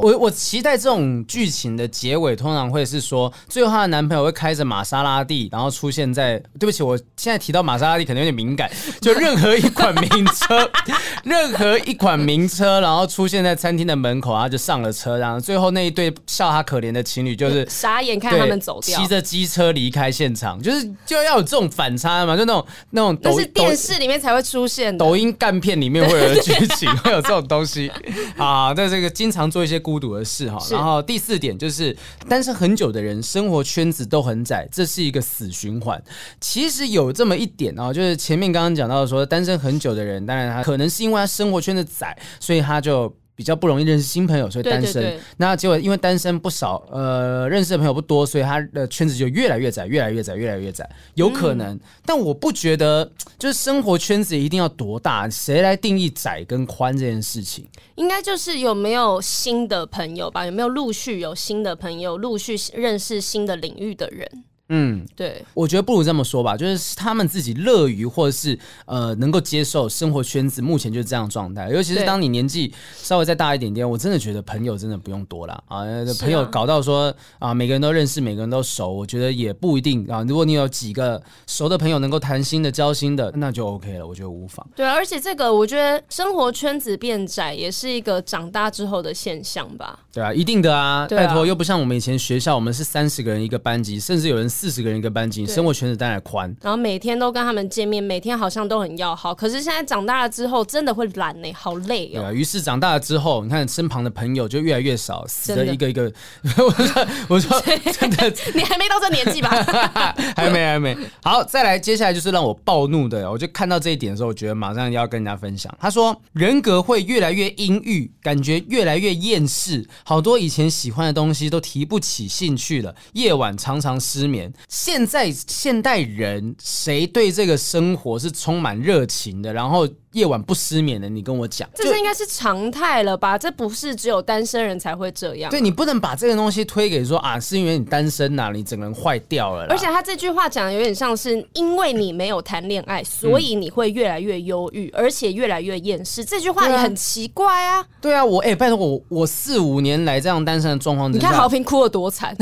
[0.00, 4.21] 我我期待这种剧情的结尾通常会是说，最后她的男朋友。
[4.22, 6.40] 我会开着玛莎拉蒂，然后出现在。
[6.58, 8.70] 对不起，我现在提到玛莎拉蒂可能有点敏感。
[9.00, 10.70] 就任何一款名车，
[11.24, 27.90] 任何一款名车，然后出现在餐厅的门口，然后就上了车，然后最后那一对笑他可怜的情侣就是傻眼看他们走掉，骑着机车离开现场，就是就要有这种反差嘛，就那种那种都是电视里面才会出现的，抖音干片里面会有剧情，会有这种东西
[28.36, 28.72] 啊。
[28.72, 30.58] 在这个经常做一些孤独的事哈。
[30.70, 31.96] 然后第四点就是
[32.28, 34.06] 单身很久的人，生活圈子。
[34.12, 36.00] 都很窄，这是一个死循环。
[36.38, 43.10] 其实有这么一点啊，就是前面刚刚讲到说，单身很久的人，当然他可能是因为他生活圈的窄，所以他就。
[43.42, 44.92] 比较不容易认识新朋友，所以单身。
[44.92, 50.88] 对对对，那结果因为单身不少，呃，认识的朋友不多，所以他的圈子就越来越窄，越来越窄，越来越窄。
[51.14, 57.66] 有可能，嗯、但我不觉得就是生活圈子一定要多大，谁来定义窄跟宽这件事情？
[57.96, 60.46] 应该就是有没有新的朋友吧？
[60.46, 64.44] 有没有陆续有新的朋友，陆续认识新的领域的人？
[64.74, 75.84] 嗯，对，我觉得不如这么说吧，就是他们自己乐于或者是呃能够接受生活圈子目前就是这样状态，尤其是当你年纪稍微再大一点点，我真的觉得朋友真的不用多了啊，
[76.18, 80.24] 朋友搞到说啊每个人都认识，每个人都熟，我觉得也不一定啊。
[80.26, 84.66] 如果你有几个熟的朋友能够谈心的、交心的，那就 OK 了，我觉得无妨。
[84.74, 89.98] 对，而且这个我觉得生活圈子变窄也是一个长大之后的现象吧。
[90.14, 94.48] 对啊，一定的啊，拜托，又不像我们以前学校，我们是三十个人一个班级，甚至有人。
[94.62, 99.34] 四十个人一个班级，生活圈子当然宽，然后每天都跟他们见面，每天好像都很要好。
[99.34, 102.20] 可是现在长大了之后，真的会懒呢，好累哦。
[102.20, 106.12] 对啊，于是长大了之后，你看身旁的朋友就越来越少，死的一个一个。
[106.56, 107.60] 我说，我说，
[107.98, 109.50] 真的，你还没到这年纪吧？
[110.36, 110.96] 还没，还没。
[111.24, 113.28] 好，再来，接下来就是让我暴怒的。
[113.28, 115.76] 我就看到这一点的时候，我觉得马上要跟人家分享。
[115.80, 124.51] 他说，人格会越来越阴郁，感觉越来越厌世，好多以前喜欢的东西都提不起兴趣了，夜晚常常失眠。
[124.68, 129.52] 现在现代人谁对这个生活是充满热情的？
[129.52, 129.88] 然后。
[130.12, 133.38] 夜晚不失眠的，你跟我讲，这是应该是常态了吧？
[133.38, 135.50] 这不是只有单身人才会这样。
[135.50, 139.66] 对，你不能把这个东西推给说啊，是因为你单身呐、啊，你整个人坏掉了。
[139.70, 146.22] 而且他这句话讲的有点像是，因为你没有谈恋爱，所以你会越来越忧郁，而且越来越厌世。
[146.22, 147.82] 这句话也很奇怪啊。
[148.00, 152.36] 对啊，我哎、欸，拜托我，我四五年来这样单身的状况，你看豪平哭的多惨，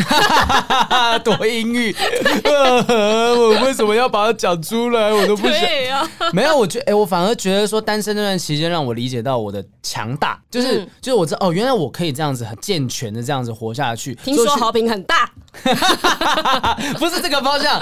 [1.23, 1.95] 多阴郁。
[2.51, 5.13] 我为什么要把它讲出来？
[5.13, 5.61] 我都不想。
[5.91, 7.60] 啊、没有，我觉得哎、欸，我反而觉得。
[7.67, 14.15] 说单身那段期间让我理解到我的强大，就是、嗯、就是我知道哦，原来我可以这样子很健全的这样子活下去。
[14.17, 15.31] 听说好评很大，
[16.99, 17.81] 不是这个方向。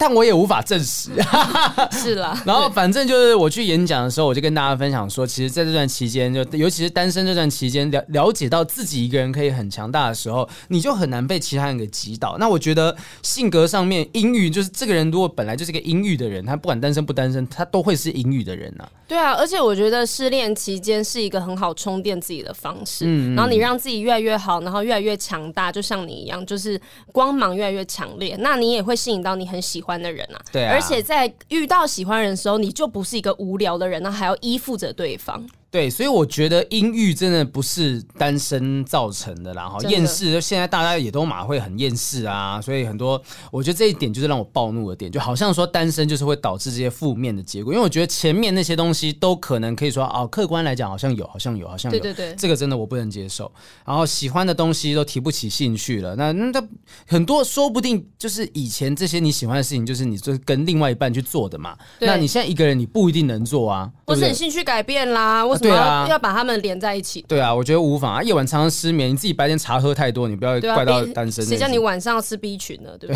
[0.00, 1.10] 但我也无法证实，
[1.92, 2.40] 是啦。
[2.46, 12.38] 然后反正就是我去演讲的时候，我就跟大家分享说，其实在这段期间，就尤其是单身这段期间，了了解到自己一个人可以很强大的时候，你就很难被其他人给击倒。
[12.38, 18.88] 那我觉得性格上面阴郁，就是这个人如果本来就是个阴郁的人，他不管单身不单身，他都会是阴郁的人呐、啊。
[19.06, 23.04] 对啊，而且我觉得失恋期间是一个很好充电自己的方式。
[23.06, 26.80] 嗯，然后你让自己越来越好，然后越来越强大，就像你一样，就是
[27.12, 35.42] 光芒越来越强烈，那你也会吸引到你很喜欢的人啊，对啊，而且在遇到喜欢人的时候，你就不是一个无聊的人，那还要依附着对方。
[35.70, 53.48] 对，所以我觉得阴郁真的不是单身造成的啦，哈，厌世，现在大家也都马会很厌世啊，所以很多，我觉得这一点就是让我暴怒的点，就好像说单身就是会导致这些负面的结果，因为我觉得前面那些东西都可能可以说哦，客观来讲好像有，好像有，好像有，对对对，这个真的我不能接受。
[53.86, 56.60] 然后喜欢的东西都提不起兴趣了，那那
[57.06, 65.59] 很多说不定就是以前这些你喜欢的事情，就是你就是跟另外一半去做的嘛，那你现在一个人你不一定能做啊，或是你兴趣改变啦，我。
[65.62, 67.24] 对啊，要把他们连在一起。
[67.28, 68.22] 对啊，我觉得无妨啊。
[68.22, 71.44] 夜晚常常失眠，你自己白天茶喝太多，你不要怪到单身。
[71.44, 72.90] 谁叫你晚上要吃 B 群呢？
[72.98, 73.14] 对不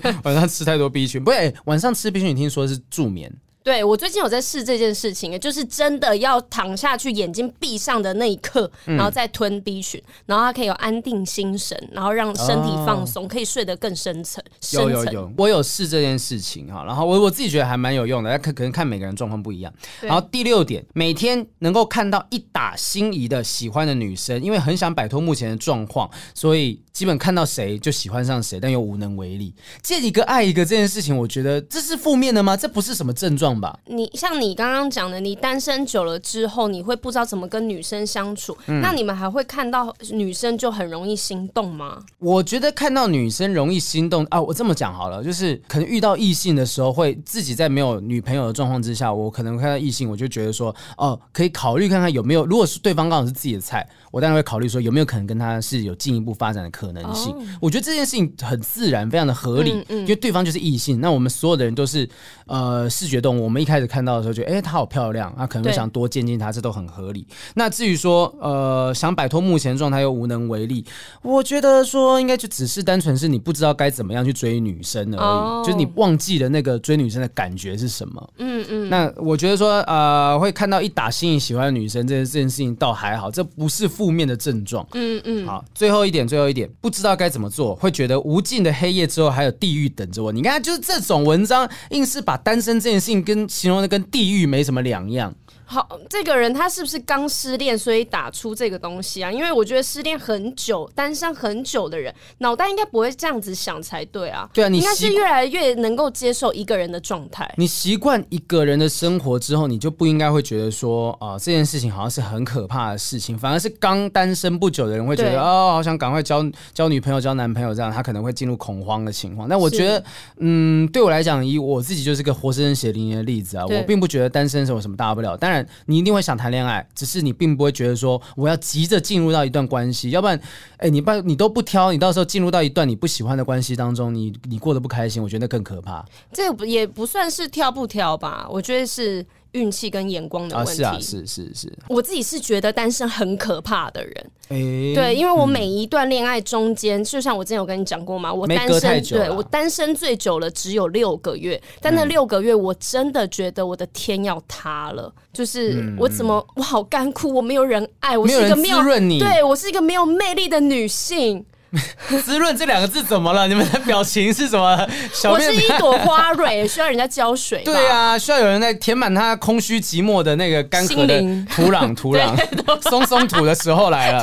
[0.00, 0.12] 对？
[0.24, 3.32] 晚上吃太多 B 群，不对，晚上吃 B 群，你听说是助眠。
[3.62, 14.42] 对，我最近有在试这件事情，就是真的要躺下去，眼睛闭上的那一刻，然后再吞 B 群，然后它可以有安定心神，然后让身体放松，可以睡得更深层。
[14.72, 19.72] 有有有，我有试这件事情哈，然后我我自己觉得还蛮有用的，但可可能看每个人状况不一样。
[20.00, 29.54] 然后第六点，每天能够看到一打心仪的喜欢的女生，因为很想摆脱目前的状况，所以基本看到谁就喜欢上谁，但又无能为力。
[29.82, 32.56] 见一个爱一个这件事情，我觉得这是负面的吗？
[32.56, 33.51] 这不是什么症状。
[33.86, 38.56] 你像你刚刚讲的，你单身久了之后，你会不知道怎么跟女生相处。
[38.66, 42.02] 嗯、那你们还会看到女生就很容易心动吗？
[42.18, 53.88] 我觉得看到女生容易心动啊，我这么讲好了，就是可能遇到异性的时候，会自己在没有女朋友的状况之下，我可能看到异性，我就觉得说，哦，可以考虑看看有没有，如果是对方刚好是自己的菜。
[54.12, 57.32] 我当然会考虑说有没有可能跟他是有进一步发展的可能性。
[57.32, 57.42] Oh.
[57.62, 61.00] 我觉得这件事情很自然，非常的合理，嗯嗯、因为对方就是异性。
[61.00, 62.06] 那我们所有的人都是
[62.46, 67.26] 呃视觉动物，我们一开始看到的时候觉得，哎、欸，她好漂亮，那可能会想多见见她，这都很合理。
[67.54, 70.84] 那至于说呃想摆脱目前状态又无能为力，
[71.22, 75.64] 我觉得说应该就只是单纯是你不知道该怎么样去追女生而已，oh.
[75.64, 78.30] 就是你忘记了那个追女生的感觉是什么。
[78.38, 78.90] 嗯嗯。
[78.90, 83.92] 那我觉得说呃会看到一打心里喜欢的女生这件这件事情倒还好，这不是。
[84.02, 90.32] 负面的症状，嗯嗯，好，最后一点，最后一点，不知道该怎么做，会觉得无尽的黑夜之后还有地狱等着我。
[90.32, 95.32] 你看，就是这种文章，硬是把单身这件事情跟形容的跟地狱没什么两样。
[95.72, 99.32] 好，这个人他是不是刚失恋，所以打出这个东西啊？
[99.32, 104.46] 因为我觉得失恋很久、单身很久的人，脑袋应该不会这样子想才对啊。
[104.52, 107.50] 对啊，你应该是越来越能够接受一个人的状态。
[107.56, 113.38] 你习惯一个人的生活之后，你就不应该会觉得说啊、呃，这件事情好像是很可怕的事情。
[113.38, 119.48] 反而是刚单身不久的人会觉得对哦，好想赶快交交女朋友、交男朋友，这样他可能会进入恐慌的情况。
[119.48, 120.04] 但我觉得，
[120.36, 123.64] 嗯，对我来讲，以我自己就是个活生生血淋淋的例子啊。
[123.66, 125.34] 我并不觉得单身是有什么大不了。
[125.34, 125.61] 当然。
[125.86, 130.40] 你一定会想谈恋爱，只是你并不会觉得说我要急着进入到一段关系，要不然，
[130.78, 136.04] 哎，你不你都不挑，你到时候进入到一段你不喜欢的关系当中，你你过得不开心，我觉得那更可怕。
[136.32, 139.24] 这也不算是挑不挑吧，我觉得是。
[139.52, 140.82] 运气跟眼光的问题。
[140.82, 141.72] 啊，是啊，是是是。
[141.88, 158.82] 我自己是觉得单身很可怕的人，欸、对，因为我每一段恋爱中间，嗯、就像我之前有跟你讲过嘛，我单身，对我单身最久了只有六个月，但那六个月我真的觉得我的天要塌了，嗯、就是我怎么我好干枯，我没有人爱，我是一个没有，
[159.18, 161.44] 对我是一个没有魅力的女性。
[162.22, 163.48] 滋润这两个字怎么了？
[163.48, 164.86] 你们的表情是什么？
[165.30, 167.62] 我是一朵花蕊，需要人家浇水。
[167.64, 171.18] 对啊，需要有人在填满它空虚寂寞的那个干涸的
[171.54, 172.36] 土壤，土壤
[172.90, 174.22] 松松土的时候来了。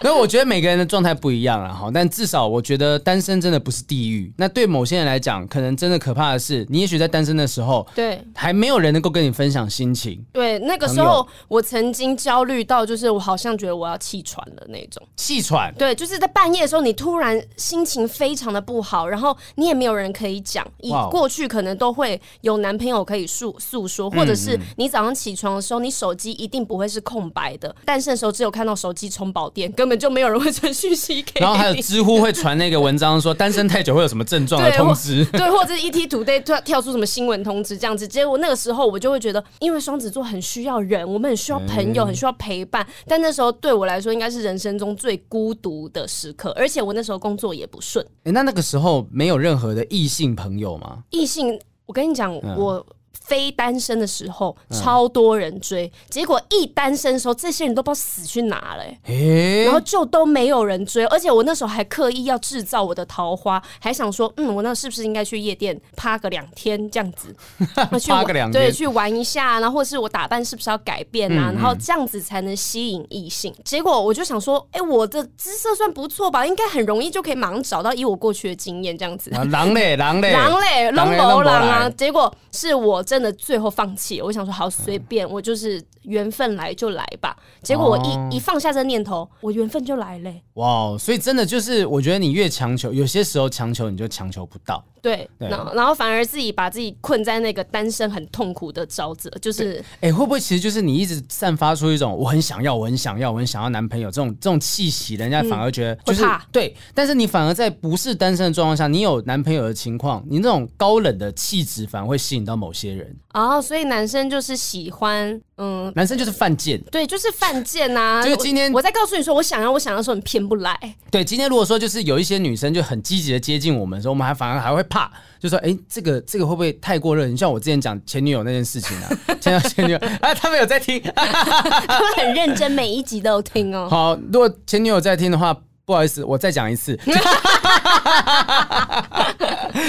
[0.00, 4.32] 所以我觉得每个人的状态不一样了哈，但至少我觉得单身真的不是地狱。
[4.36, 10.24] 那对某些人来讲，可能真的可怕的是，你也许在单身的时候，对，还没有人能够跟你分享心情。
[10.32, 15.04] 对，那个时候我曾经焦虑到，就是我好像觉得我要气喘了那种。
[15.16, 15.74] 气喘？
[15.76, 16.67] 对，就是在半夜。
[16.68, 20.64] 时候你突然心情非常的不好，然后你也没有人可以讲。
[20.80, 27.74] 以过去可能都会有男朋友可以诉诉说，或者是你早上起床的时候，你手机一定不会是空白的。
[27.84, 31.40] 单身的时候只有看到手机充饱电，根本就没有人会传讯息给你。
[31.40, 38.06] 然后还有知乎会传那个文章说单身太久会有什么症状的通知， 对，或者是 ET Today 突然跳出什么新闻通知这样子。
[38.06, 42.86] 结果那个时候我就会觉得，因为双子座很需要人，我们很需要朋友，很需要陪伴。
[43.06, 46.52] 但那时候对我来说，应该是人生中最孤独的时刻。
[46.58, 48.04] 而且我那时候工作也不顺。
[48.24, 51.04] 哎，那那个时候没有任何的异性朋友吗？
[51.10, 52.86] 异性，我跟你讲，嗯、我。
[53.28, 67.34] 非单身的时候超多人追，嗯、结果一单身的时候，这些人都不知道死去哪了、欸，欸、然后就都没有人追，而且我那时候还刻意要制造我的桃花，还想说，嗯，我那是不是应该去夜店趴个两天这样子，
[68.08, 73.54] 趴个两，对，去玩一下，然后或是我打扮是不是要改变啊，嗯嗯然后这样子才能吸引异性。
[73.64, 79.30] 结果我就想说，哎、欸，我的姿色算不错吧，应该很容易就可以马上找到，以我过去的经验这样子。
[79.50, 81.90] 狼嘞，狼嘞，狼嘞，龙某狼啊！
[81.90, 87.36] 结果是我真真的最后放弃，我想说好随便，我就是缘分来就来吧。
[87.62, 90.42] 结果我一、哦、一放下这念头，我缘分就来嘞。
[90.54, 94.84] 哇，所以真的就是，我觉得你越强求，有些时候强求你就强求不到。
[95.00, 112.98] 对，对然后然后反而自己把自己困在那个单身很痛苦的沼泽，就是哎，会不会其实就是你一直散发出一种我很想要，我很想要，我很想要男朋友这种这种气息，人家反而觉得就是、嗯、对，但是你反而在不是单身的状况下，你有男朋友的情况，你那种高冷的气质反而会吸引到某些人。
[112.98, 118.22] 人哦，所以男生就是喜欢，嗯，男生就是犯贱，对，就是犯贱呐。
[118.24, 120.78] 就是今天我，我在告诉你说，我想要，我想要说，你偏不来。
[121.10, 127.26] 对，今天如果说就是有一些女生就很积极的接近我们的时候，我们还反而还会怕，就说，哎、欸，这个这个会不会太过热？
[127.26, 133.88] 你像我之前讲前女友那件事情啊，前 前女友啊，他们有在听，他们很认真，每一集都有听哦。
[133.90, 135.56] 好，如果前女友在听的话。
[135.88, 136.94] 不好意思，我再讲一次，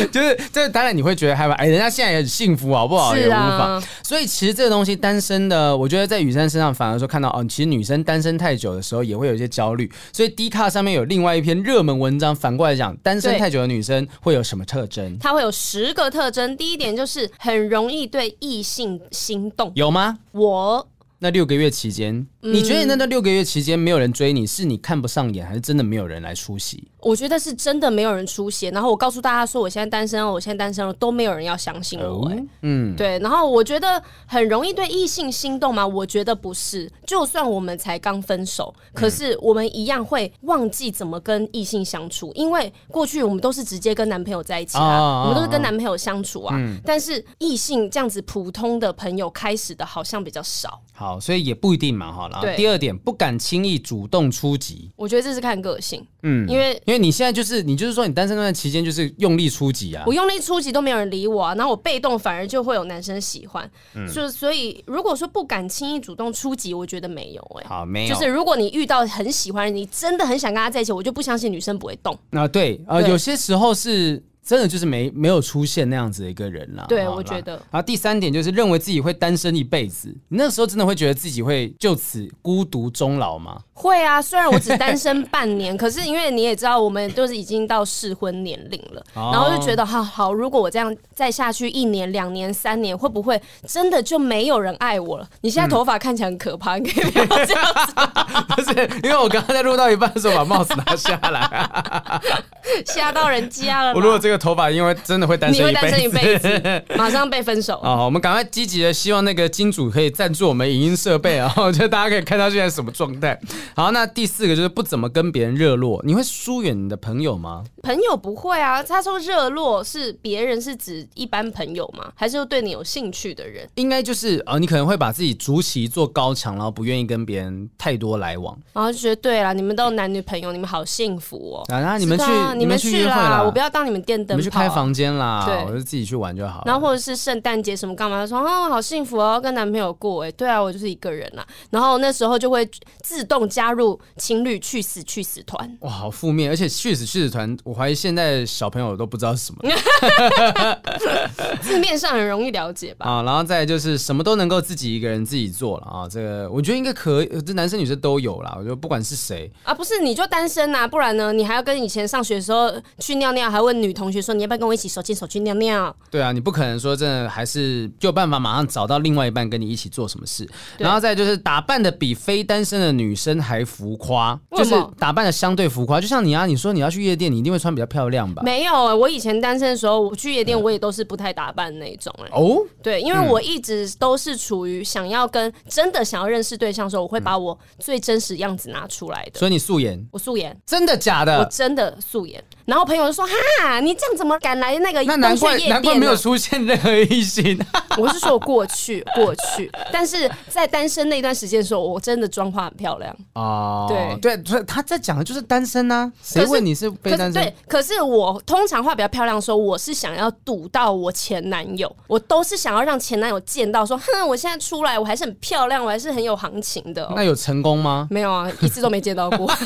[0.09, 3.13] 就是这当然你会觉得害怕，哎，人家现在也很幸福，好不好？
[3.13, 3.83] 是啊，也无妨。
[4.01, 9.91] 所以其实这个东西，单身的，我觉得在雨珊身上反而说看到哦，其实女生单身太久的时候也会有一些焦虑。
[10.13, 15.19] 所以 D 卡上面有另外一篇热门文章，反过来讲，单身太久的女生会有什么特征？
[15.19, 16.55] 她会有十个特征。
[16.55, 20.19] 第一点就是很容易对异性心动，有吗？
[20.31, 20.88] 我。
[21.21, 26.88] 那六个月期间，你觉得那那六个月期间没有人追你，是你看不上眼，还是真的没有人来出席？
[27.01, 28.71] 我觉得是真的没有人出现。
[28.73, 32.31] 然后我告诉大家说，我现在单身，我现在单身了，都没有人要相信我。
[32.62, 33.17] 嗯，对。
[33.19, 35.85] 然后我觉得很容易对异性心动吗？
[35.85, 36.91] 我觉得不是。
[37.05, 46.55] 就算我们才刚分手，可是我们一样会忘记怎么跟异性相处，因为过去我们都是直接跟男朋友在一起啊，我们都是跟男朋友相处啊。
[46.85, 50.79] 但是异性这样子普通的朋友开始的好像比较少。
[50.93, 52.27] 好，所以也不一定嘛，哈。
[52.29, 54.91] 然后第二点，不敢轻易主动出击。
[54.95, 72.17] 我觉得这是看个性，嗯，因为因为你现在就是你就是说你单身那段期间就是用力出击啊，我用力出击都没有人理我啊，然后我被动反而就会有男生喜欢，嗯，就所以如果说不敢轻易主动出击，我觉得没有哎、欸，好，没有，就是如果你遇到很喜欢你真的很想跟他在一起，我就不相信女生不会动。
[72.32, 74.23] 那，对，呃，有些时候是。
[74.49, 76.83] 真的就是没没有出现那样子的一个人了。
[76.89, 77.51] 对，我觉得。
[77.69, 83.59] 然后第三点就是认为自己会单身一辈子，你那时候真的会觉得自己会就此孤独终老吗？
[83.75, 95.29] 会啊，虽然我只单身半年， 可是因为你也知道，我们都是已经到适婚年龄了，哦、然后就觉得好好，如果我这样再下去一年、两年、三年，会不会真的就没有人爱我了？
[95.41, 97.93] 你现在头发看起来很可怕，嗯、你可以不要这样子。
[98.49, 101.69] 不是，因为我刚刚在录到一半的时候把帽子拿下来，
[102.88, 103.93] 吓到人家了。
[103.93, 104.38] 我如果这个。
[104.39, 107.80] 头发因为真的会单身一辈子，单身一辈子， 马上被分手。
[107.84, 113.39] 哦，我们赶快积极的希望那个金主可以赞助我们影音设备啊， 我觉得大家可以看到现在什么状态。
[113.75, 117.63] 好，那第四个就是不怎么跟别人热络，你会疏远你的朋友吗？
[117.84, 122.12] 朋友不会啊，他说热络是别人是指一般朋友吗？
[122.15, 123.67] 还是说对你有兴趣的人？
[123.75, 131.65] 应该就是啊、哦，你可能会把自己筑起一座高墙，然后不愿意跟别人太多来往，然后就觉得对了，你们都有男女朋友，你们好幸福哦。
[131.73, 132.25] 啊，那你们去，
[132.58, 134.38] 你们去啦，我不要当你们电灯。
[134.38, 136.63] 你们去开房间啦，对，我就自己去玩就好。
[136.65, 141.45] 然后或者是圣诞节什么干嘛，他说啊，好幸福哦，跟男朋友过哎，对啊，我就是一个人啦。
[141.69, 142.69] 然后那时候就会
[143.01, 145.77] 自动加入情侣去死去死团。
[145.82, 149.62] 哇，好负面，而且去死去死团，我怀疑现在小朋友都不知道是什么。
[151.62, 153.05] 字面上很容易了解吧？
[153.05, 158.55] 啊，然后再就是什么都能够自己一个人自己做了啊，这个我觉得应该可以，这男生女生都有啦。
[158.58, 165.95] 我觉得不管是谁啊，不是你就单身呐，不然呢，你还要跟以前上学的时候去尿尿，还问女同学说你要不要跟我一起手牵手去尿尿？
[166.10, 170.48] 对啊，你不可能说真的还是有办法马上找到另外一半跟你一起做什么事。
[170.78, 176.00] 然后再就是打扮的比非单身的女生还浮夸，就是打扮的相对浮夸。
[176.02, 178.41] 就像你啊，你说你要去夜店，你一定会穿比较漂亮吧？
[178.43, 182.30] 没有啊，我以前单身的时候，我去夜店我也都是不太打扮那种哎。
[182.32, 189.39] 哦，对，因为我一直都是处于想要跟真的想要认识对象的时候，我会把我最真实样子拿出来的。
[189.39, 190.08] 所以你素颜？
[190.12, 190.56] 我素颜。
[190.65, 191.39] 真的假的？
[191.39, 192.43] 我真的素颜。
[192.69, 193.25] 然后朋友就说
[193.63, 195.03] ：“哈，你这样怎么敢来那个？
[195.03, 197.60] 那难怪难怪没有出现任何异性。
[197.97, 203.88] 我是说我过去过去，但是在单身那段时间的时候，我真的妆化很漂亮哦。
[203.89, 206.12] 对对，所以他在讲的就是单身啊。
[206.21, 207.34] 谁问你是非单身？
[207.34, 217.12] 对，可是我通常化比较漂亮的时候，我是想要堵到我前男友，我都是想要让前男友见到说，哼，我现在出来我还是很漂亮，我还是很有行情的。
[217.15, 218.08] 那有成功吗？
[218.12, 219.51] 没有啊，一次都没见到过。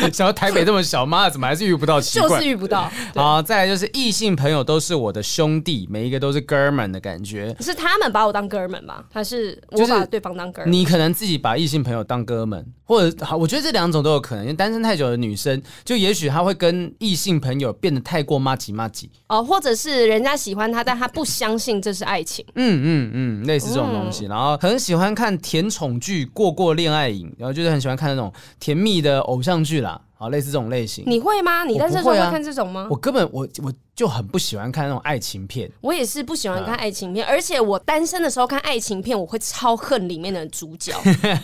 [0.12, 2.00] 想要台北这么小，妈怎么还是遇不到？
[2.18, 2.90] 就是遇不到。
[3.14, 7.54] 好，再来就是异性朋友都是我的兄弟，每一个都是哥们的感觉。
[7.60, 9.04] 是他们把我当哥们吗？
[9.12, 10.72] 还是我把对方当哥们？
[10.72, 14.44] 你可能自己把异性朋友当哥们，或者好，我觉得这两种都有可能。
[14.44, 22.44] 因为单身太久的女生，就也许她会跟异性朋友变得太过麻吉麻吉哦，或者是人家喜欢她，但她不相信这是爱情。
[22.54, 24.26] 嗯嗯嗯，类似这种东西。
[24.26, 30.00] 嗯、然后很喜欢看甜宠剧，过过恋爱瘾，然后就是很喜欢看那种甜蜜的偶像剧啦。
[30.20, 31.64] 好，类似这种类型，你会吗？
[31.64, 32.86] 你单身的时候会看这种吗？
[32.90, 33.72] 我根本我我。
[34.00, 35.70] 就很不喜欢看那种爱情片。
[35.82, 40.94] 我也是不喜欢看爱情片，嗯、而且我单身的时候看爱情片，我会超恨里面的主角，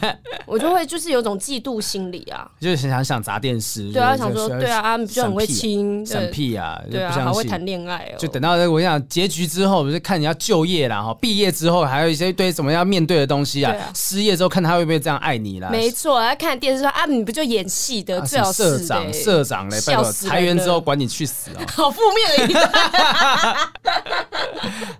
[0.48, 3.92] 我就会就是有种嫉妒心理啊，就是想想砸电视。
[3.92, 8.16] 对啊，想说对啊，啊，就很会亲，审屁啊，对啊，还会谈恋爱哦。
[8.18, 13.70] 就等到我想结局之后，不是看你要就业啦，哈，毕业之后还有一些一堆什么样面对的东西啊。
[13.72, 15.68] 啊失业之后看他会不会这样爱你啦？
[15.70, 18.18] 没错，要看电视说啊，你不就演戏的？
[18.22, 21.60] 最好社长，社长嘞，拜托，裁员之后管你去死啊！
[21.68, 22.45] 好负面的。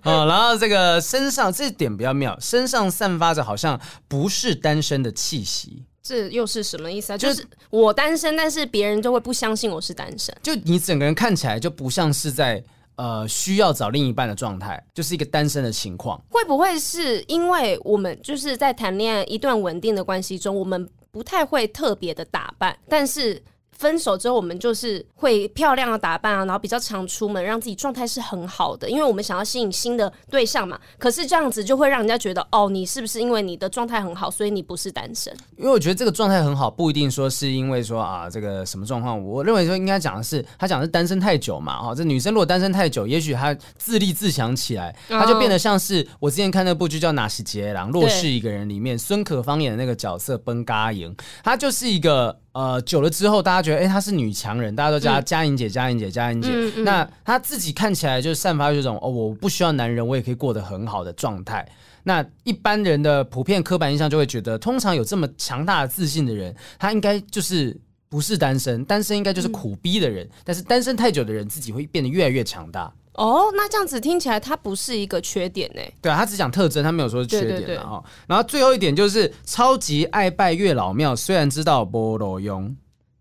[0.03, 7.17] 哦，然后这个身上这点比较妙，身上散发着好像不是单身的气息，这又是什么意思啊？
[7.17, 10.33] 就是我单身，但是别人就会不相信我是单身。
[10.41, 12.63] 就你整个人看起来就不像是在
[12.95, 16.21] 呃需要找另一半的状态，就是一个单身的情况。
[16.29, 23.43] 会不会是因为我们就是在谈恋爱一段稳定的关系中，我们不太会特别的打扮，但是。
[23.77, 30.79] 分手之后，我们就是会漂亮的打扮啊，然后比较常出门，让自己状态是很好的，因为我们想要吸引新的对象嘛。
[30.97, 35.31] 可是这样子就会让人家觉得，哦，你是不是因为你的状态很好，所以你不是单身？
[35.57, 39.23] 因为我觉得这个状态很好，不一定说是因为说啊，这个什么状况。
[39.23, 52.39] 我认为说应该讲的是，他讲的是单身太久嘛，哈，这女生如果单身太久，也许她自立自强起来，她就变得像是我之前看那部剧叫《那是杰郎》，若是一个人里面孙可芳演的那个角色崩嘎营，她就是一个。
[52.57, 56.49] 呃，久了之后，大家觉得，哎、欸，她是女强人，大家都叫她佳莹姐，佳莹姐，佳莹姐。
[56.81, 61.63] 那她自己看起来就散发这种，哦，我不需要男人，我也可以过得很好的状态。
[62.01, 67.79] 那一般人的普遍刻板印象就会觉得，通常有这么强大的自信的人，他应该就是
[68.09, 70.25] 不是单身，单身应该就是苦逼的人。
[70.25, 72.91] 嗯、但是单身太久的人，自己会变得越来越强大。
[73.17, 75.81] 哦，那这样子听起来，它不是一个缺点呢？
[76.01, 78.01] 对啊，他只讲特征，他没有说是缺点啊。
[78.27, 82.75] 然后最后一点就是超级爱拜月老庙，虽然知道菠萝用，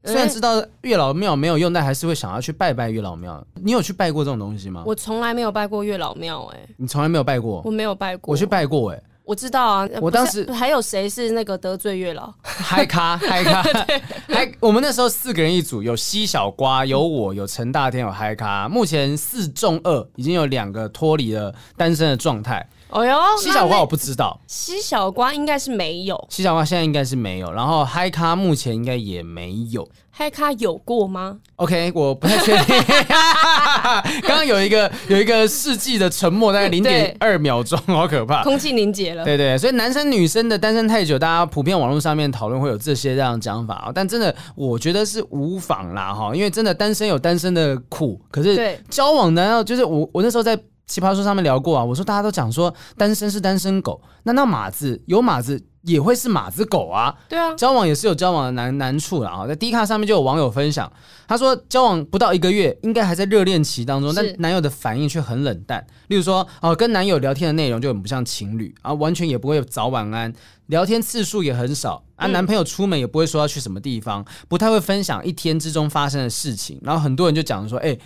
[0.05, 3.42] 虽然知道月老庙没有用，但还是会想要去拜拜月老庙。
[3.55, 4.84] 你有去拜过这种东西吗？
[4.86, 7.62] 我从来没有拜过月老庙，哎，你从来没有拜过？
[7.64, 9.03] 我没有拜过，我去拜过，哎。
[9.27, 12.33] 我知道啊，我当时还有谁是那个得罪月老？
[12.43, 13.61] 嗨咖嗨咖，
[14.33, 14.53] 嗨！
[14.61, 18.68] 我们那时候四个人一组，有西小瓜，有我，有陈大天，有嗨咖。
[18.68, 22.64] 目前四中二，已经有两个脱离了单身的状态。
[22.89, 29.87] 哦哟，西小瓜我不知道，西小瓜应该是没有，西小瓜现在应该是没有，然后嗨咖目前应该也没有。
[30.18, 32.74] 嗨咖有过吗？OK，我不太确定。
[34.22, 39.22] 刚刚有一个有一个世纪的沉默，大概零点二秒钟，好可怕，空气凝结了。
[39.26, 55.64] 对对，所以男生女生的单身太久，大家普遍网络上面讨论会有这些这样讲法啊，但真的我觉得是无妨啦哈，因为真的单身有单身的苦，可是交往难道就是我我那时候在奇葩说上面聊过啊，我说大家都讲说单身是单身狗，那那马子有马子。
[55.87, 59.47] 也会是马子狗啊，对啊，交往也是有交往的难难处的啊。
[59.47, 60.93] 在 D 卡上面就有网友分享，
[61.28, 65.87] 他说交往不到一个月，应该还在热恋期当中，但男友的反应却很冷淡。
[66.09, 70.32] 例如说，哦，跟男友聊天的内容就很不像情侣啊，完全也不会早晚安，
[70.66, 72.26] 聊天次数也很少啊。
[72.26, 76.80] 男朋友出门也不会说要去什么地方，不太会分享一天之中发生的事情。
[76.82, 77.97] 然后很多人就讲说，哎。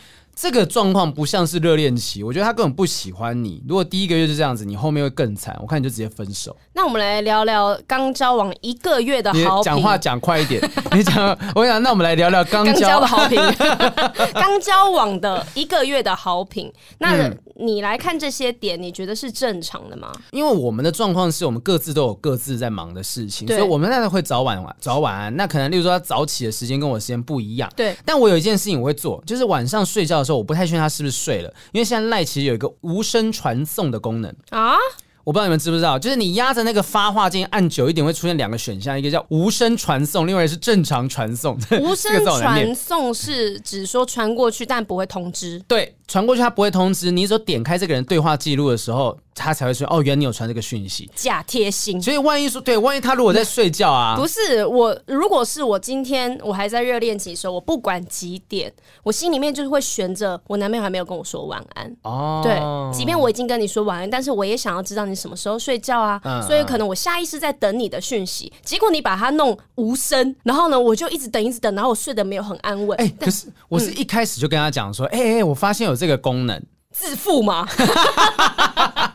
[0.40, 3.62] 这个状况不像是热恋期，我觉得他根本不喜欢你。
[3.68, 5.54] 如果第一个月就这样子，你后面会更惨。
[5.60, 6.56] 我看你就直接分手。
[6.72, 9.62] 那我们来聊聊刚交往一个月的好评。
[9.62, 10.58] 讲话讲快一点，
[10.92, 11.38] 你讲。
[11.54, 13.38] 我想，那我们来聊聊刚交，交的好评。
[14.32, 20.10] 刚交往的一个月的好评，那你来看这些点，你觉得是正常的吗？
[20.30, 25.36] 因为我们的状况是我们各自都有各自在忙的事情，所以我们那会早晚早晚安。
[25.36, 27.94] 那可能例如说他早起的时间跟我的时间不一样，对。
[28.06, 30.29] 但我有一件事情我会做，就是晚上睡觉的时候。
[30.36, 34.74] 我不太确定他是不是睡了，因为现在赖其实有一个无声传送的功能啊。
[35.22, 41.56] 我不知道你们知不知道，就是你压着那个发话键按久一点，会出现两个选项，一个叫无声传送，另外是正常传送。
[41.78, 45.62] 无声传送是指说传过去，但不会通知。
[45.68, 47.10] 对，传过去它不会通知。
[47.10, 49.16] 你说点开这个人对话记录的时候。
[49.42, 52.00] 他才会说哦，原来你有传这个讯息，假贴心。
[52.00, 58.72] 所以万一说对，万一他如果在睡觉啊，不是我，如果是我今天我还在热恋期的时候，我不管几点，
[59.02, 62.42] 我心里面就是会悬着我男朋友还没有跟我说晚安哦。
[62.44, 62.60] 对，
[62.96, 66.20] 即便我已经跟你说晚安，但是我也想要知道你什么时候睡觉啊。
[66.24, 72.98] 嗯，所以可能我下意识在等你的讯息，结果你把它弄无声，然后呢，我就一直等一直等，然后我睡得没有很安稳。
[73.00, 76.62] 哎、欸，可是我是一开始就跟他讲说，哎 哎、嗯欸欸，我发现有这个功能，
[76.92, 77.66] 自负吗？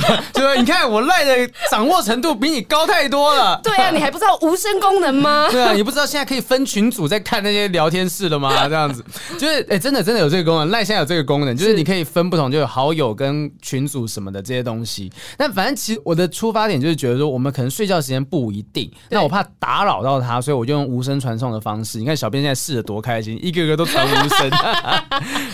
[0.32, 3.60] 就是你看我赖的掌握程度比你高太多了。
[3.64, 5.48] 对啊，你还不知道无声功能吗？
[5.52, 8.68] 对啊，你不知道现在可以分群组在看那些聊天室了吗？
[8.68, 9.04] 这样子，
[9.38, 15.12] 就是哎、欸，真的真的有这个功能，赖现在有这个功能，就是你可以分不同，就有好友跟群组什么的这些东西。
[15.36, 21.98] 但反正其实我的出发点就是觉得说，我们可能睡觉时间不一定，那我怕打扰到他，所以我就用无声传送的方式。
[21.98, 24.50] 你看小编现在试的多开心，一个个都传无声。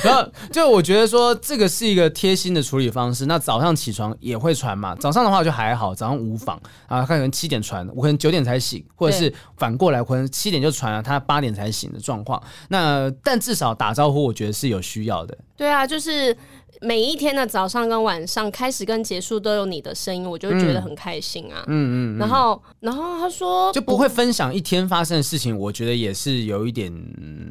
[0.02, 3.26] 然后就我觉得说，这个是一个贴心的处理方式。
[3.26, 4.94] 那早上起床也会传嘛？
[4.96, 6.98] 早上的话就还好，早上无妨啊。
[7.04, 12.42] 看可能七点传，我可能九点才醒，或者是反过来，可能七点就传了，他八点才醒的状况。
[12.68, 15.36] 那但至少打招呼，我觉得是有需要的。
[15.56, 16.36] 对啊，就是。
[16.80, 21.64] 每一天的早上跟晚上开始跟结束都有你的声音，我就会觉得很开心啊。
[21.66, 22.18] 嗯嗯。
[22.18, 26.92] 然后，然后他说就不会分享一天发生的事情，我觉得也是有一点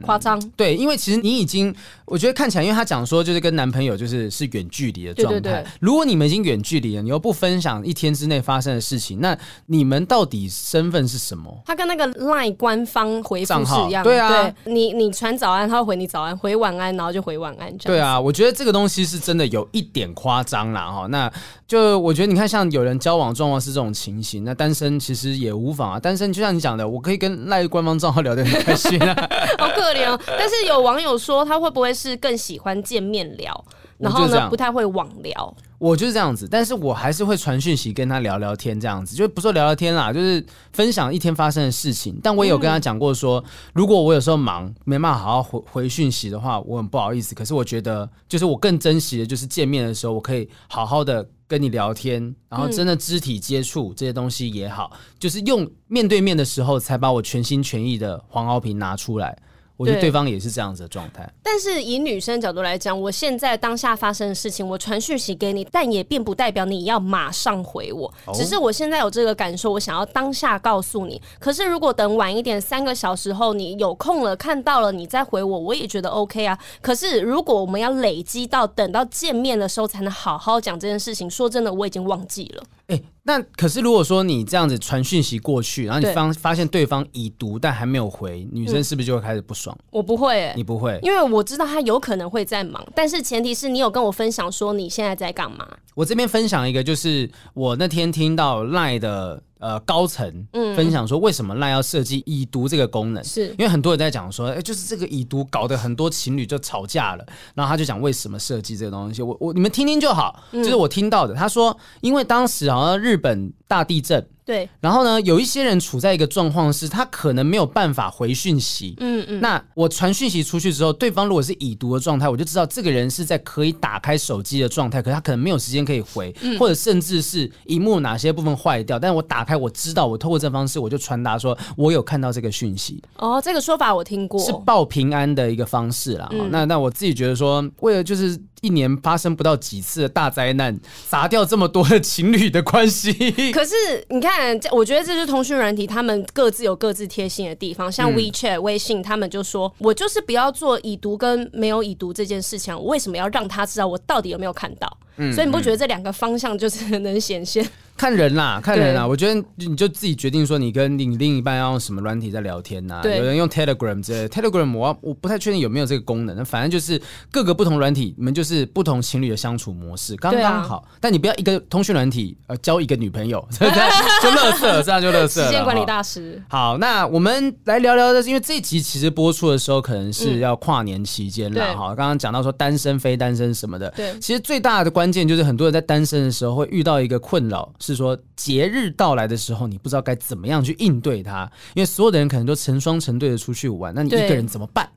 [0.01, 0.39] 夸张。
[0.55, 1.73] 对，因为其实你已经，
[2.05, 5.39] 我觉得看起来，因为他讲说就是跟男朋友就是是远距离的状态。
[5.39, 5.65] 对对对。
[5.82, 11.61] 如果你们已经远距离了，你又不分享一天之内发生的事情，那你们到底身份是什么？
[11.65, 14.09] 他跟那个 LINE 官方回复是一样的。
[14.09, 14.30] 对啊。
[14.30, 17.67] 对，你你传早安，他会回你早安；回晚安，然后就回晚安。
[17.78, 17.97] 这样。
[17.97, 19.16] 对啊，我觉得这个东西是。
[19.18, 21.32] 是真的有一点夸张啦哈，那
[21.68, 25.99] 就我觉得你看，像有人交往状况是这种情形，那单身其实也无妨啊。
[25.99, 29.15] 单身就像你讲的，我可以跟赖官方账号聊得很开心啊，
[29.57, 30.20] 好可怜哦。
[30.28, 33.65] 但是有网友说，他会不会是更喜欢见面聊，
[33.97, 35.55] 然后呢，不太会网聊？
[35.80, 42.19] 我就是这样子，但是我还是会传讯息跟他聊聊天，这样子就不说聊聊天啦，就是分享一天发生的事情。
[42.23, 47.36] 但我也有跟他讲过说，如果我有时候忙没办法好好回回讯息的话，我很不好意思。
[47.36, 59.38] 可是我觉得，就是我更珍惜的就是见面的时候，我可以好好的跟你聊天，然后真的肢体接触这些东西也好，就是用面对面的时候才把我全心全意的黄敖平拿出来。
[59.78, 71.21] 我觉得对方也是这样子的状态，但是以女生角度来讲，我现在当下发生的事情，我传讯息给你，但也并不代表你要马上回我，只是我现在有这个感受，我想要当下告诉你。
[71.39, 76.57] 可是如果等晚一点，三个小时后你有空了，看到了你再回我，我也觉得 OK 啊。
[76.82, 82.63] 可是如果我们要累积到等到见面的时候才能好好讲这件事情，说真的，我已经忘记了。
[82.88, 89.78] 欸那可是，如果说你这样子传讯息过去，然后你发发现对方已读但还没有回，女生是不是就会开始不爽？
[89.91, 95.67] 我不会、欸，你不会，因为我知道他有可能会在忙，但是前提是你有跟我分享说你现在在干嘛。
[95.93, 99.43] 我这边分享一个，就是我那天听到赖的。
[99.59, 103.23] 呃，高层分享说，为什么 LINE 要设计已读这个功能？
[103.23, 107.25] 是因为很多人在讲说，哎、欸，就是这个已读搞得很多情侣就吵架了。
[107.55, 111.33] 然后他就讲为什么设计这个东西，我我你们听听就好，就是我听到的。
[111.33, 114.26] 他说，因为当时好像日本大地震。
[114.45, 118.95] 对，然后呢，有一些人处在一个状况是，他可能没有办法回讯息。
[119.01, 119.41] 嗯嗯。
[119.41, 128.97] 那我传讯息出去之后，对方如果是已读的状态，我就知道这个人是在可以打开手机的状态，可是他可能没有时间可以回，嗯、或者甚至是荧幕哪些部分坏掉。
[128.97, 133.03] 但是我打开，我知道，我透过这方式，我就传达说我有看到这个讯息。
[133.18, 136.30] 哦，这个说法我听过，是报平安的一个方式啦。
[136.32, 138.39] 嗯、那那我自己觉得说，为了就是。
[138.61, 140.79] 一年发生不到几次的大灾难，
[141.09, 143.11] 砸掉这么多的情侣的关系。
[143.53, 143.75] 可是
[144.09, 147.91] 你看，我觉得这是通讯软体，他们各自有各自贴心的地方。
[147.91, 157.67] 像 WeChat、微信，他们就说：“我就是不要做已读跟没有已读这件事情，我为什么要让他知道我到底有没有看到？”嗯，所以你不觉得这两个方向就是能显现？
[157.97, 159.05] 看人啦，看人啦。
[159.05, 166.37] 我觉得你就自己决定说，你跟你另一半要用什么软体在聊天呐、有人用 Telegram 之类的，Telegram 我我不太确定有没有这个功能。
[166.37, 170.77] 那反正就是各个不同软体，你们就是不同情侣的相处模式，刚刚好。
[170.77, 175.45] 啊、但你不要一个通讯软体呃交一个女朋友， 就乐色，这样就乐色。
[175.45, 176.39] 时间管理大师。
[176.47, 181.87] 好，那我们来聊聊的，因为这集其实播出的时候可能是要跨年期间了哈。
[181.95, 187.73] 刚刚讲到说单身非单身什么的，对，其实最大的关键就是很多人在单身的时候会遇到一个困扰。
[187.88, 194.89] 是说节日到来的时候，你不知道该怎么样去应对它，因为所有的人可能都成双成对的出去玩，那你一个人怎么办？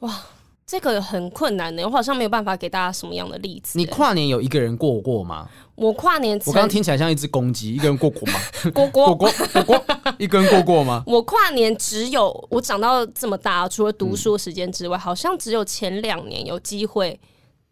[0.00, 0.14] 哇，
[0.66, 3.78] 这个很困难的，我好像没有办法给大家什么样的例子。
[3.78, 5.48] 你跨年有一个人过过吗？
[5.74, 8.34] 我跨年，我刚刚听起来像一只公鸡，一个人过过吗？
[8.74, 9.84] 过过过过过，
[10.18, 11.02] 一个人过过吗？
[11.06, 17.18] 我跨年只有我长到这么大，除了读书时间之外，嗯、好像只有前两年有机会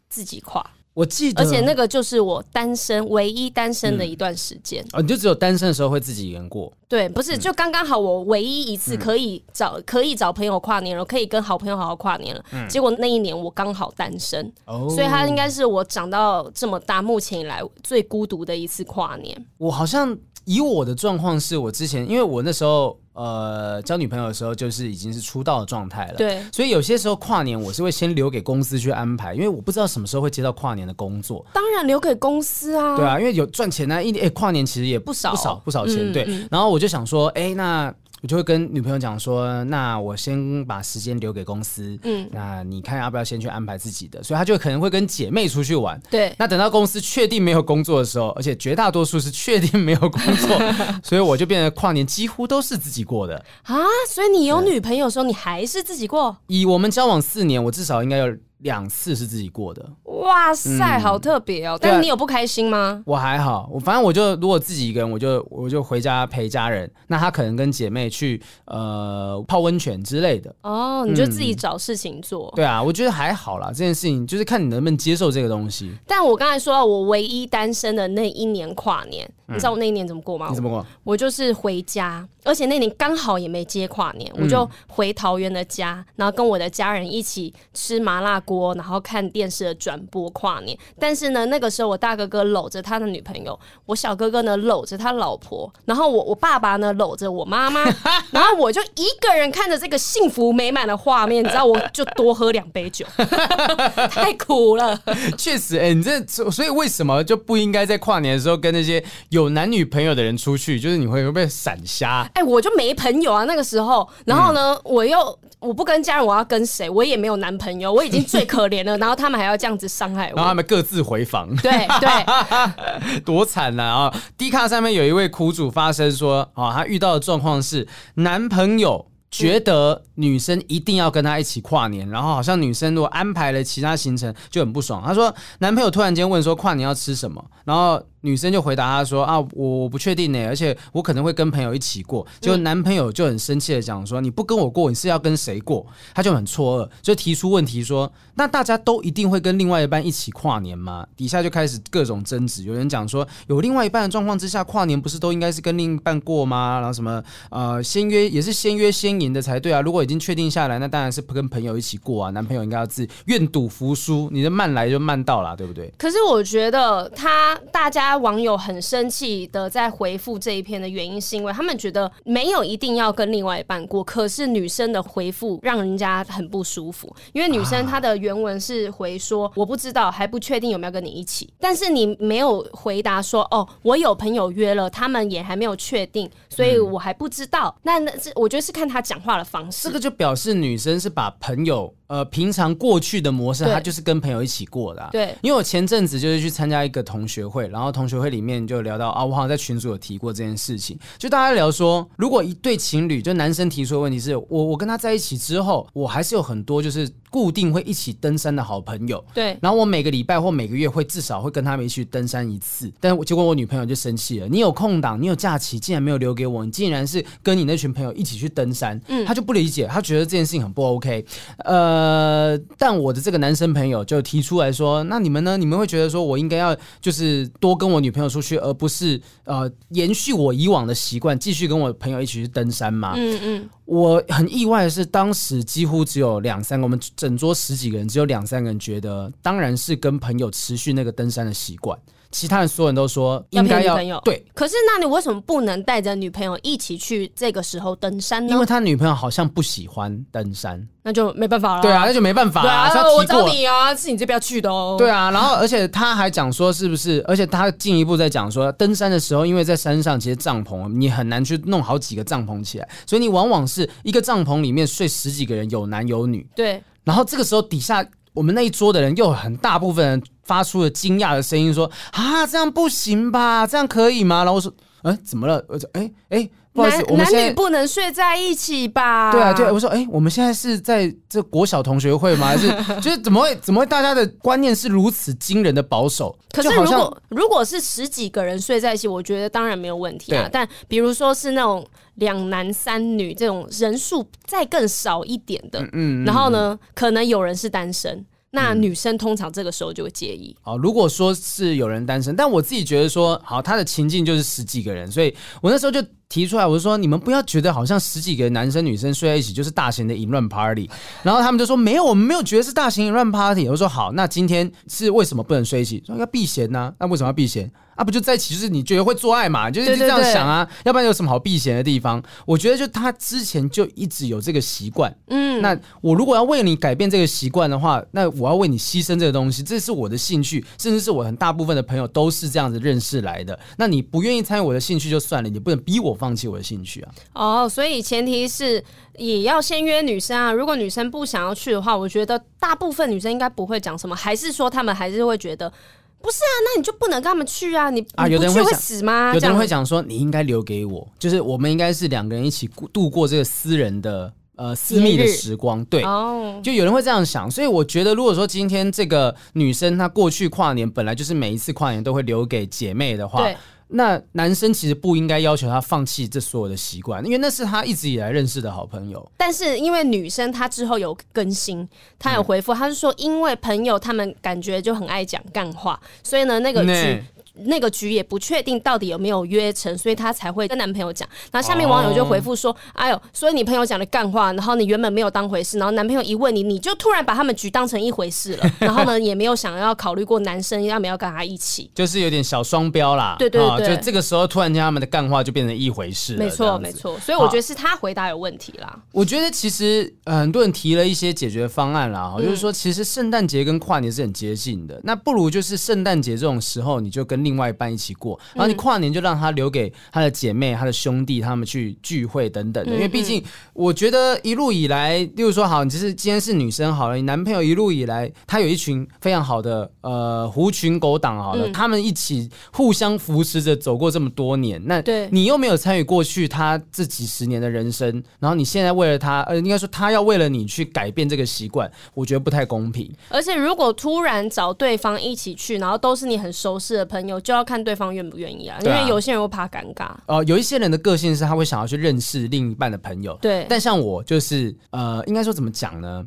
[0.09, 0.65] 自己跨。
[0.97, 4.83] 我记得，而且那个就是我单身唯一单身的一段时间。
[4.95, 6.73] 哦，你就只有单身的时候会自己一个人过？
[6.89, 12.43] 对，不是，就刚刚好，我唯一一次可以找可以找朋友跨年了，可以跟好朋友好好跨年了。
[12.67, 14.51] 结果那一年我刚好单身，
[14.89, 19.47] 所以他应该是我长到这么大目前以来最孤独的一次跨年。
[19.59, 20.17] 我好像
[20.47, 22.99] 以我的状况是我之前，因为我那时候。
[23.17, 26.15] 呃交女朋友的时候，就是已经是出道的状态了。
[26.17, 31.45] 对，所以有些时候跨年我是会先留给公司去安排，因为我不知道什么时候会接到跨年的工作。
[31.53, 32.97] 当然留给公司啊。
[32.97, 35.97] 对啊，因为有赚钱呢、啊，一年哎跨年其实也不少不少不少钱。
[35.99, 37.93] 嗯、对，然后我就想说，哎那。
[38.23, 44.23] 我就会跟女朋友讲说，那我先把时间留给公司，嗯，那你看要不要先去安排自己的？
[44.23, 46.35] 所以他就可能会跟姐妹出去玩，对。
[46.39, 50.61] 那等到公司确定没有工作的时候，而且绝大多数是确定没有工作，
[51.05, 53.77] 所以我就变得跨年几乎都是自己过的啊。
[54.09, 56.37] 所以你有女朋友的时候，你还是自己过？
[56.47, 58.37] 以我们交往四年，我至少应该有。
[58.67, 61.79] 两次是自己过的，哇塞，嗯、好特别哦！
[61.81, 63.01] 但是你有不开心吗？
[63.07, 66.91] 我还好，我反正我就如果自己一个人，我就我就回家陪家人。
[67.07, 70.53] 那他可能跟姐妹去呃泡温泉之类的。
[70.63, 72.53] 哦，你就自己找事情做。
[72.55, 73.69] 嗯、对啊，我觉得还好啦。
[73.69, 75.95] 这件事情就是看你能不能接受这个东西。
[76.05, 80.49] 但我刚才说到我唯一单身的那一年跨年，嗯、你知道我那一年怎么过吗？
[80.51, 80.85] 你怎么过？
[81.05, 90.77] 我就是回家，而且那年刚好也没接跨年，嗯、我就回桃园的家，然后跟我的家人一起吃麻辣锅，然后看电视的转播跨年。
[90.99, 97.85] 但是呢，那个时候我大哥哥搂着他的女朋友，我小哥哥呢搂着他老婆，然后我我爸爸呢搂着我妈妈，
[98.33, 103.07] 然后我就一个人看着这个幸福美满的画面，你知道，我就多喝两杯酒，
[104.11, 105.01] 太苦了。
[105.39, 109.03] 确实，哎、欸，你这所以为什么就不应该在跨年的时候跟那些
[109.37, 110.81] 有男女朋友的人出去？
[110.81, 112.23] 就是你会被闪瞎。
[112.35, 116.89] 哎、欸，我就没朋友啊，那个时候，然后呢，嗯、我又我不跟家人，我要跟谁？
[116.89, 118.97] 我也没有男朋友，我已经最可怜了。
[118.99, 121.71] 然后他们还要这样子伤害我，然后他们各自回房，对
[122.01, 123.85] 对， 多惨啊！
[123.85, 135.03] 啊，D 卡上面有一位苦主发声说，啊，他遇到的状况是男朋友觉得女生一定要跟他一起跨年，然后好像女生如果安排了其他行程就很不爽。
[135.07, 138.03] 他说男朋友突然间问说跨年要吃什么，然后。
[138.27, 159.81] 女生就回答他说：“啊，我我不确定呢，而且我可能会跟朋友一起过。”结果男朋友就很生气的讲说：“你不跟我过，你是要跟谁过？”他就很错愕，就提出问题说：“那大家都一定会跟另外一半一起跨年吗？”底下就开始各种争执，有人讲说：“有另外一半的状况之下，跨年不是都应该是跟另一半过吗？”然后什么呃，先约也是先约先赢的才对啊！
[159.81, 162.31] 如果已经确定下来，那当然是不跟朋友一起过啊。
[162.31, 165.93] 男朋友应该要自愿赌服输，你的慢来就慢到了，对不对？
[165.97, 168.77] 可是我觉得他大家网友很。
[168.87, 177.13] 生气的在回复这一篇的原因，是因为他们觉得没有一定要跟另外一半过，可是女生的回复让人家很不舒服。
[177.33, 191.93] 因为女生她的原文是回说：“我不知道，还不确定有没有跟你一起。”但是你没有回答说：“哦，我有朋友约了，他们也还没有确定，所以我还不知道。”那那这我觉得是看他讲话的方式，这个就表示女生是把朋友。
[192.09, 195.09] 呃，平常过去的模式，他就是跟朋友一起过的、啊。
[195.13, 207.11] 对，因为我前阵子就是去参加一个同学会，然后同学会里面就聊到啊，我好像在群组有提过这件事情，就大家聊说，如果一对情侣，就男生提出的问题是我，我跟他在一起之后，我还是有很多就是。
[207.37, 209.59] 固定会一起登山的好朋友，对。
[209.61, 214.49] 然后我每个礼拜或每个月会至少会跟他们一起去登山一次，但结果我女朋友就生气了。
[214.49, 221.27] 你有空档，你有假期，竟然没有留给我，你竟然是跟你那群朋友一起去登山，嗯，他就不理解，他觉得这件事情很不 OK。
[221.59, 225.59] 呃，但我的这个男生朋友就提出来说，那你们呢？
[225.59, 233.13] 你们会觉得说我应该要就是多跟我女朋友出去，而不是呃延续我以往的习惯，继续跟我朋友一起去登山吗？
[233.15, 233.69] 嗯嗯。
[233.87, 241.99] 我很意外的是，当时几乎只有两三个，我们整桌十几个人，只有两三个人觉得，当然是跟朋友持续那个登山的习惯。
[242.37, 248.53] 其他人所有人都说应该要，要对，可是那你为什么不能带着女朋友一起去这个时候登山呢？
[248.53, 251.81] 因为他女朋友好像不喜欢登山，那就没办法了。
[251.81, 252.93] 对啊，那就没办法啊。
[252.93, 254.97] 对啊，我找你啊，是你这边要去的哦。
[254.99, 257.25] 对啊，然后而且他还讲说，是不是？
[257.27, 266.47] 而且他进一步在讲说，登山的时候，因为在山上其实帐篷你很难去弄好几个帐篷起来，所以你往往是一个帐篷里面睡十几个人，有男有女。
[266.55, 268.07] 对，然后这个时候底下。
[268.37, 273.67] 我们那一桌的人，又有很大部分人发出了惊讶的声音，说：“啊，这样不行吧？
[273.67, 274.73] 这样可以吗？”然后我说
[275.03, 282.47] ：“哎、欸，怎么了？”我说：“哎、欸、哎、欸，不好意思，男我男女不能睡在一起吧？”对啊，对啊，我说：“哎、欸，我们现在是在这国小同学会吗？
[282.49, 282.69] 还是
[283.01, 286.37] 就是怎么会怎么会大家的观念是如此惊人的保守？
[286.53, 290.49] 可是如果如果是十几个人睡在一起，我觉得当然没有问题啊。
[290.53, 291.87] 但比如说是那种。”
[292.17, 298.25] 两男三女这种人数再更少一点的，嗯，嗯，嗯，然后呢，可能有人是单身，
[298.57, 300.57] 那女生通常这个时候就会介意。
[300.63, 310.89] 好，如果说是有人单身，但我自己觉得说，好，他的情境就是十几个人，所以我那时候就提出来，我就说，你们不要觉得好像十几个男生女生睡在一起就是大型的淫乱 party，
[311.23, 313.69] 然后他们就说没有，我们没有觉得是大型淫乱 party。
[313.69, 316.03] 我说好，那今天是为什么不能睡一起？
[316.07, 317.71] 说要避嫌呐，那为什么要避嫌？
[317.97, 322.23] 啊，不就在一起，就是你觉得会做爱嘛，就是这样想啊，要不然有什么好避嫌的地方？
[322.45, 333.59] 我觉得就他之前就一直有这个习惯，嗯，那我如果要为你改变这个习惯的话，那我要为你牺牲这个东西，这是我的兴趣，甚至是我很大部分的朋友都是这样子认识来的。
[333.79, 337.13] 那你不愿意参与我的兴趣就算了，你不能逼我放弃我的兴趣啊。
[337.33, 338.85] 哦，所以前提是
[339.17, 345.73] 也要先约女生啊，如果女生不想要去的话，我觉得大部分女生应该不会讲什么，还是说他们还是会觉得。
[346.21, 347.89] 不是啊，那你就不能跟他们去啊？
[347.91, 349.33] 你啊，有的人会死吗？
[349.35, 355.85] 有的人会讲说，你应该留给我，就是我们应该是两个人一起度过这个私人的呃私密的时光。
[355.85, 357.51] 对，哦，就有人会这样想。
[357.51, 363.49] 所以我觉得，如果说今天这个女生她过去跨年本来就是每一次跨年都会留给姐妹的话。
[363.89, 363.97] 对。
[363.97, 369.31] 那男生其实不应该要求他放弃这所有的习惯，因为那是他一直以来认识的好朋友。
[369.37, 377.23] 但是因为女生她之后有更新，她有回复，她是说因为朋友他们感觉就很爱讲干话，所以呢那个剧。
[377.65, 381.29] 那个局也不确定到底有没有约成，所以她才会跟男朋友讲。
[381.51, 383.07] 然后下面网友就回复说：“oh.
[383.07, 388.71] 哎呦，所以你朋友讲的干话，然后你原本没有当回事，然后男朋友一问你，你就突然把他们局当成一回事了。
[388.81, 393.37] 然后呢，也没有想要考虑过男生要不要跟他一起，就是有点小双标啦。
[393.39, 396.39] 对对对，哦，就这个时候突然间他们的干话就变成一回事了。
[396.45, 398.99] 没错没错，所以我觉得是他回答有问题啦。
[399.13, 408.39] 我觉得其实很多人提了一些解决方案啦，嗯、就是说其实圣诞节跟跨年是很接近的，那不如就是圣诞节这种时候，你就跟另外一半一起过。
[408.55, 413.43] 然后你跨年就让他留给他的姐妹、他的兄弟，他们去聚会等等的，因为毕竟
[413.73, 433.13] 我觉得一路以来，例如说好，你就是今天是女生好了，你男朋友一路以来他有一群非常好的呃狐群狗党好了，他们一起互相扶持着走过这么多年，那你又没有参与过去他这几十年的人生，然后你现在为了他，呃，应该说他要为了你去改变这个习惯，我觉得不太公平。
[433.29, 438.07] 而且如果突然找对方一起去，然后都是你很熟悉的朋友，就要看对方。
[438.17, 438.79] 愿不愿意啊？
[438.83, 440.07] 因为有些人会怕尴尬。
[440.27, 443.37] 哦、呃，有一些人的个性是他会想要去认识另一半的朋友。
[443.43, 446.25] 对，但像我就是呃，应该说怎么讲呢？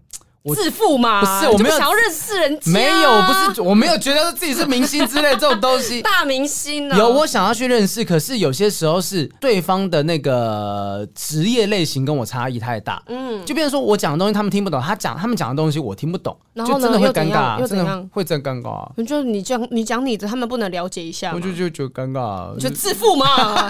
[0.55, 1.21] 自负嘛？
[1.21, 2.71] 不是，我没有想要认识人家。
[2.71, 6.01] 没有，不是，我没有觉得自己是明星之类这种东西。
[6.03, 6.97] 大明星呢？
[6.97, 13.01] 有，我想要去认识，可是有些时候是对方的那个职业类型跟我差异太大。
[13.07, 19.05] 嗯，就变成说我讲的东西他们听不懂，他讲他们讲的东西我听不懂，然后就真的会尴尬，真的会真尴尬。
[19.05, 23.69] 就你讲你讲你的，他们不能了解一下，我就就觉得尴尬，就自负嘛。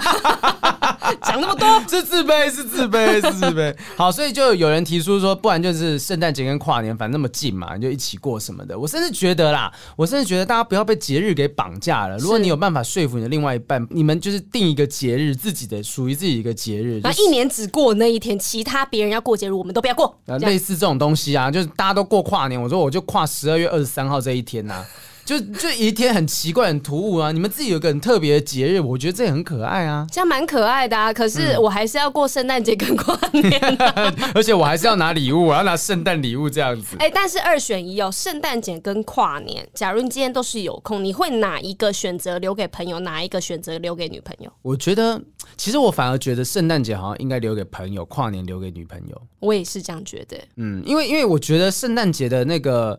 [1.22, 3.74] 讲那么多，是自卑，是自卑，是自卑。
[3.96, 8.78] 好，所以就有人提出说，不然就是圣诞节跟跨年反正那么近嘛，你就一起过什么的。
[8.78, 12.16] 我甚至觉得啦，我甚至觉得大家不要被节日给绑架了。
[12.18, 20.16] 如果你有办法说服你的另外一半，你们就是定一个节日，自己的属于自己一个节日，那一年只过那一天，其他别人要过节日，我们都不要过。
[20.38, 24.86] 类似这种东西啊，就是大家都过跨年，我说我就跨十二月二十三号这一天呐、啊。
[25.30, 27.30] 就就一天很奇怪、很突兀啊！
[27.30, 31.12] 你们自己有个很特别的节日，我觉得这也很可爱啊，这样蛮可爱的啊。
[31.12, 36.96] 可是我还是要过圣诞节跟跨年、啊， 而且我还是要拿礼物，我要拿圣诞礼物这样子。
[36.98, 44.50] 哎、欸，但是二选一哦，圣诞节跟跨年，假如你今天都是有空，你会哪一个选择留给朋友，哪一个选择留给女朋友？
[44.62, 45.22] 我觉得，
[45.56, 49.22] 其实我反而觉得圣诞节好像应该留给朋友，跨年留给女朋友。
[49.38, 50.36] 我也是这样觉得。
[50.56, 52.98] 嗯，因为因为我觉得圣诞节的那个。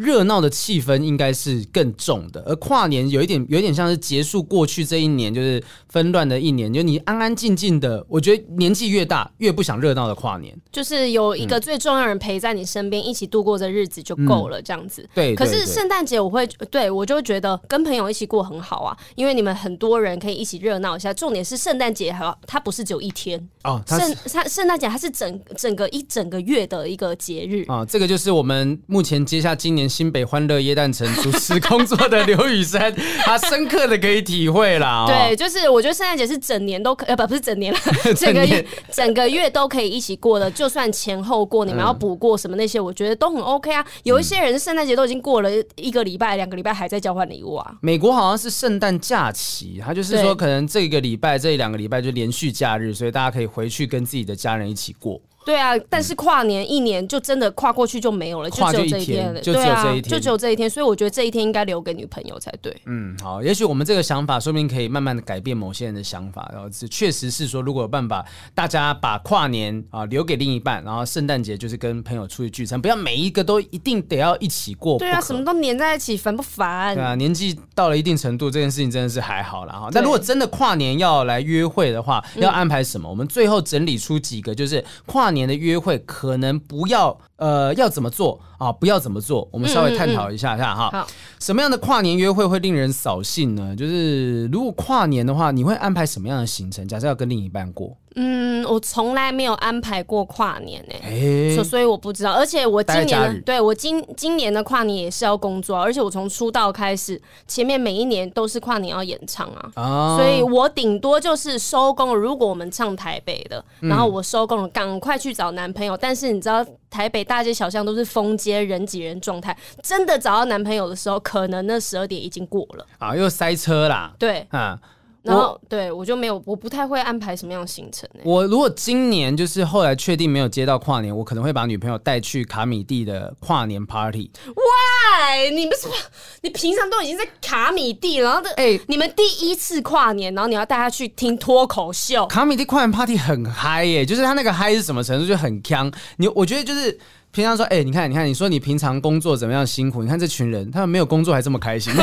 [0.00, 8.02] 热闹的气氛应该是更重的，而跨年有一点，有一点像是结束过去这一年，就是纷乱的一年，就你安安静静的。
[8.08, 15.02] 我觉得年纪越大，越不想热闹的跨年，就是有一个最重要人陪在你身边，嗯、一起度过这日子就够了，这样子。
[15.02, 15.34] 嗯、对。
[15.34, 21.12] 可是圣诞节我会，对我就会觉得跟朋友一起过很好啊，因为你们很多人可以一起热闹一下。
[21.12, 27.86] 重点是圣诞节还它不是只有一天哦，圣它圣诞节它是整整个一整个月的一个节日啊、哦。
[27.86, 29.89] 这个就是我们目前接下今年。
[29.90, 35.04] 新北欢乐耶诞城主持工作的刘雨珊，他深刻的可以体会啦。
[35.06, 37.78] 对，就是我觉得圣诞节是整年都可，呃，不，不是整年了，
[38.16, 40.48] 整个月整个月都可以一起过的。
[40.52, 43.84] 就算前后过，你们要补过什么那些，我觉得都很 OK 啊。
[44.04, 47.74] 有一些人圣诞节都已经过了一个礼拜、两个礼拜，还在交换礼物啊。
[47.80, 55.20] 美国好像是圣诞假期，他就是说可能这个礼拜、这一两个礼拜就连续假日，所以大家可以回去跟自己的家人一起过。
[55.44, 59.40] 对啊，但是跨年一年就真的跨过去就没有了，就只有这一天了。
[59.40, 62.76] 就只有这一天，就只有这一天，所以我觉得这一天应该留给女朋友才对。
[62.86, 66.48] 嗯，好，也许我们这个想法说不定可以慢慢的改变某些人的想法。
[66.52, 68.24] 然后这确实是说，如果有办法，
[68.54, 74.98] 大家把跨年啊留给另一半，然后圣诞节就是跟朋友出去聚餐，不要每一个都一定得要一起过。
[74.98, 76.94] 对啊，什么都黏在一起，烦不烦？
[76.94, 79.88] 对啊，年纪到了一定程度，这件事情真的是还好了哈。
[79.92, 83.08] 那如果真的跨年要来约会的话，要安排什么？
[83.08, 85.98] 嗯、我们最后整理出几个，就是跨年的约会。
[85.98, 88.70] 可能不要呃，要怎么做啊？
[88.70, 89.48] 不要怎么做？
[89.50, 90.90] 我们稍微探讨一下下哈。
[90.92, 91.06] 好，
[91.40, 93.74] 什么样的跨年约会会令人扫兴呢？
[93.74, 96.86] 就是如果跨年的话，你会安排什么样的行程？
[96.86, 97.96] 假设要跟另一半过。
[98.16, 102.32] 嗯，我从来没有安排过跨年诶、欸，所、欸、所以我不知道。
[102.32, 112.14] 而且我今年对我今今年的跨年也是要工作，而且我从出道开始，前面每一年都是跨年要演唱啊，哦、所以我顶多就是收工。
[112.14, 115.96] 如果我们唱台北的，然后我收工了，赶快去找男朋友。
[115.96, 124.12] 但是你知道，台北大街小巷都是封街，人挤人状态，真的找到男朋友的时候，可能那十二点已经过了啊，又塞车啦。
[124.18, 124.78] 对，啊。
[125.22, 128.08] 然后我对我就没有，我不太会安排什么样的行程。
[128.24, 134.30] 我如果今年就是后来确定没有接到跨年，我可能会把女朋友带去卡米蒂的跨年 party。
[134.46, 135.94] 喂，你们什么？
[136.42, 142.26] 你平常都已经在卡米蒂，然后的哎，欸、你们第一次跨年，然后你要带她去听脱口秀。
[142.26, 145.26] 卡米蒂跨年 party 很嗨耶，就是他那个嗨是什么程度？
[145.26, 145.90] 就很强。
[146.16, 146.98] 你我觉得就是
[147.30, 150.02] 平常说，哎、欸，你看，你看，你说你平常工作怎么样辛苦？
[150.02, 151.92] 你看这群人，他们没有工作还这么开心。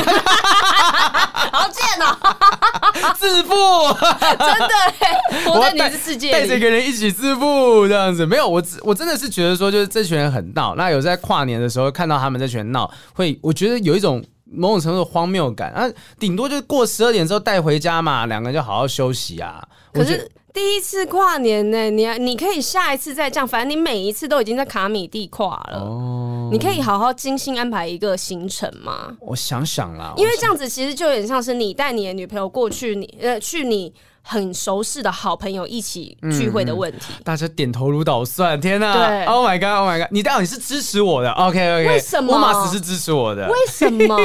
[1.52, 2.16] 好贱哦！
[3.16, 3.54] 自负，
[4.20, 10.74] 真的，活在你的世界里，带着一个人一起自负这样子，没有我，我真的是觉得说，就是这群人很闹。
[10.74, 15.88] 那有在跨年的时候看到他们这群人闹，会我觉得有一种某种程度的荒谬感啊。
[16.18, 19.66] 顶多就是过十二点之后带回家嘛，两个人就好好休息啊。
[19.92, 20.30] 可是。
[20.58, 29.16] 第一次跨年呢，你你可以下一次再这样，反正你每一次都已经在卡米地跨了，哦，你可以好好精心安排一个行程吗？
[29.20, 37.12] 我想想啦，因为这样子其实就有点像是你带你的女朋友过去，你呃去你很熟识的好朋友一起聚会的问题。
[37.16, 42.34] 嗯、大家点头如捣蒜，天哪，对，Oh my God，Oh my God，你到底是支持我的？OK OK，为什么？
[42.34, 43.48] 我马斯是支持我的？
[43.48, 44.16] 为什么？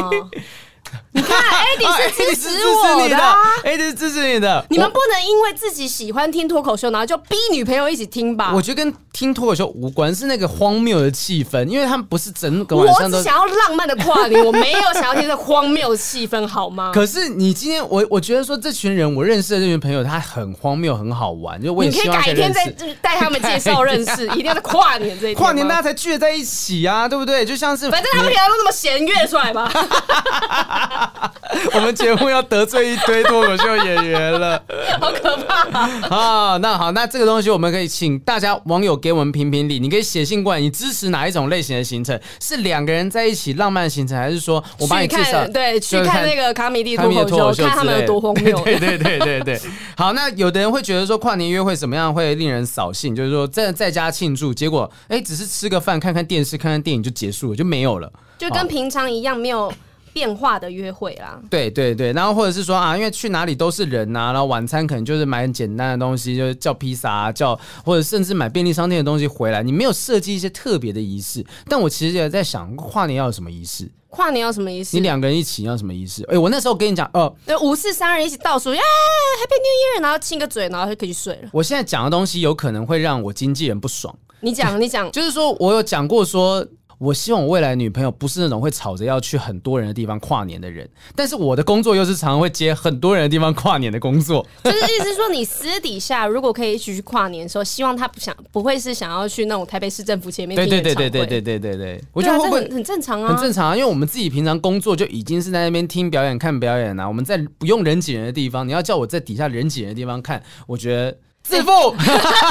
[1.14, 1.38] 你看，
[1.78, 3.16] Eddie 是支持我的
[3.64, 4.66] ，Eddie 是支持你的。
[4.70, 8.52] 你们不能因为自己喜欢听脱口秀，然后就逼女朋友一起听吧？
[8.54, 13.18] 我觉得跟听脱口秀无关，是那个荒谬的气氛，因为他们不是整个晚上都。
[13.18, 16.92] 我只想要浪漫的跨年，我没有想要听这荒谬的气氛，好吗？
[16.94, 21.62] 可是你今天，我我觉得说这群人，我认识的这群朋友，他很荒谬，很好玩。
[21.62, 22.66] 就我也希望你可以改天再
[23.02, 25.44] 带他们介绍 认识，一定要在跨年这一天。
[25.44, 27.46] 跨年大家才聚在一起啊，对不对？
[27.46, 29.72] 就像是反正他们平常都这么闲，约出来吧。
[31.74, 34.62] 我们节目要得罪一堆脱口秀演员了，
[35.00, 35.70] 好可怕
[36.10, 36.58] 啊！
[36.58, 39.80] 那好，那这个东西我们可以请大家网友给我们评评理。
[39.80, 42.20] 你可以写信过来，你支持哪一种类型的行程？
[42.40, 45.48] 是两个人在一起浪漫行程，还是说我帮你介绍？
[45.48, 48.60] 对，去看那个卡米蒂脱口秀，看他们有多荒谬。
[48.66, 49.60] 对对对对对。
[49.96, 53.16] 好，那有的人会觉得说跨年约会怎么样会令人扫兴？
[53.16, 59.72] 就是说在在家庆祝，结果哎，只是吃个饭、看看电视、看看电影就结束了，就没有了，就跟平常一样，没有。
[60.14, 71.44] 变化的约会啦，对对对，然后或者是说啊，因为去哪里都是人呐、啊，然后晚餐可能就是买很简单的东西，就是叫披萨啊，叫或者甚至买便利商店的东西回来，你没有设计一些特别的仪式。
[71.68, 73.90] 但我其实也在想，跨年要有什么仪式？
[74.10, 74.96] 跨年要什么仪式？
[74.96, 76.24] 你两个人一起要什么仪式？
[76.26, 81.50] 哎，我那时候跟你讲，哦，对，五四三二一起倒数，耶，Happy New Year，然后亲个嘴，然后就可以去睡了。
[81.52, 84.16] 我现在讲的东西有可能会让我经纪人不爽。
[84.42, 86.64] 你讲，你讲， 就是说我有讲过说。
[87.04, 94.46] 我希望我未来女朋友不是那种会吵着要去很多人的地方跨年的人，但是我的工作又是常常会接很多人的地方跨年的工作。
[94.64, 100.56] 就是意思说，你私底下如果可以一起去跨年的时候，希望她不想不会是想要去那种台北市政府前面。
[100.56, 103.34] 对对对对对对对对对，我觉得会不会很正常啊？
[103.34, 107.06] 很正常啊，因为我们自己平常工作就已经是在那边听表演、看表演啊。
[107.06, 111.18] 我们在不用人挤人的地方，你要叫我在底下人挤人的地方看，我觉得。
[111.44, 111.94] 自负，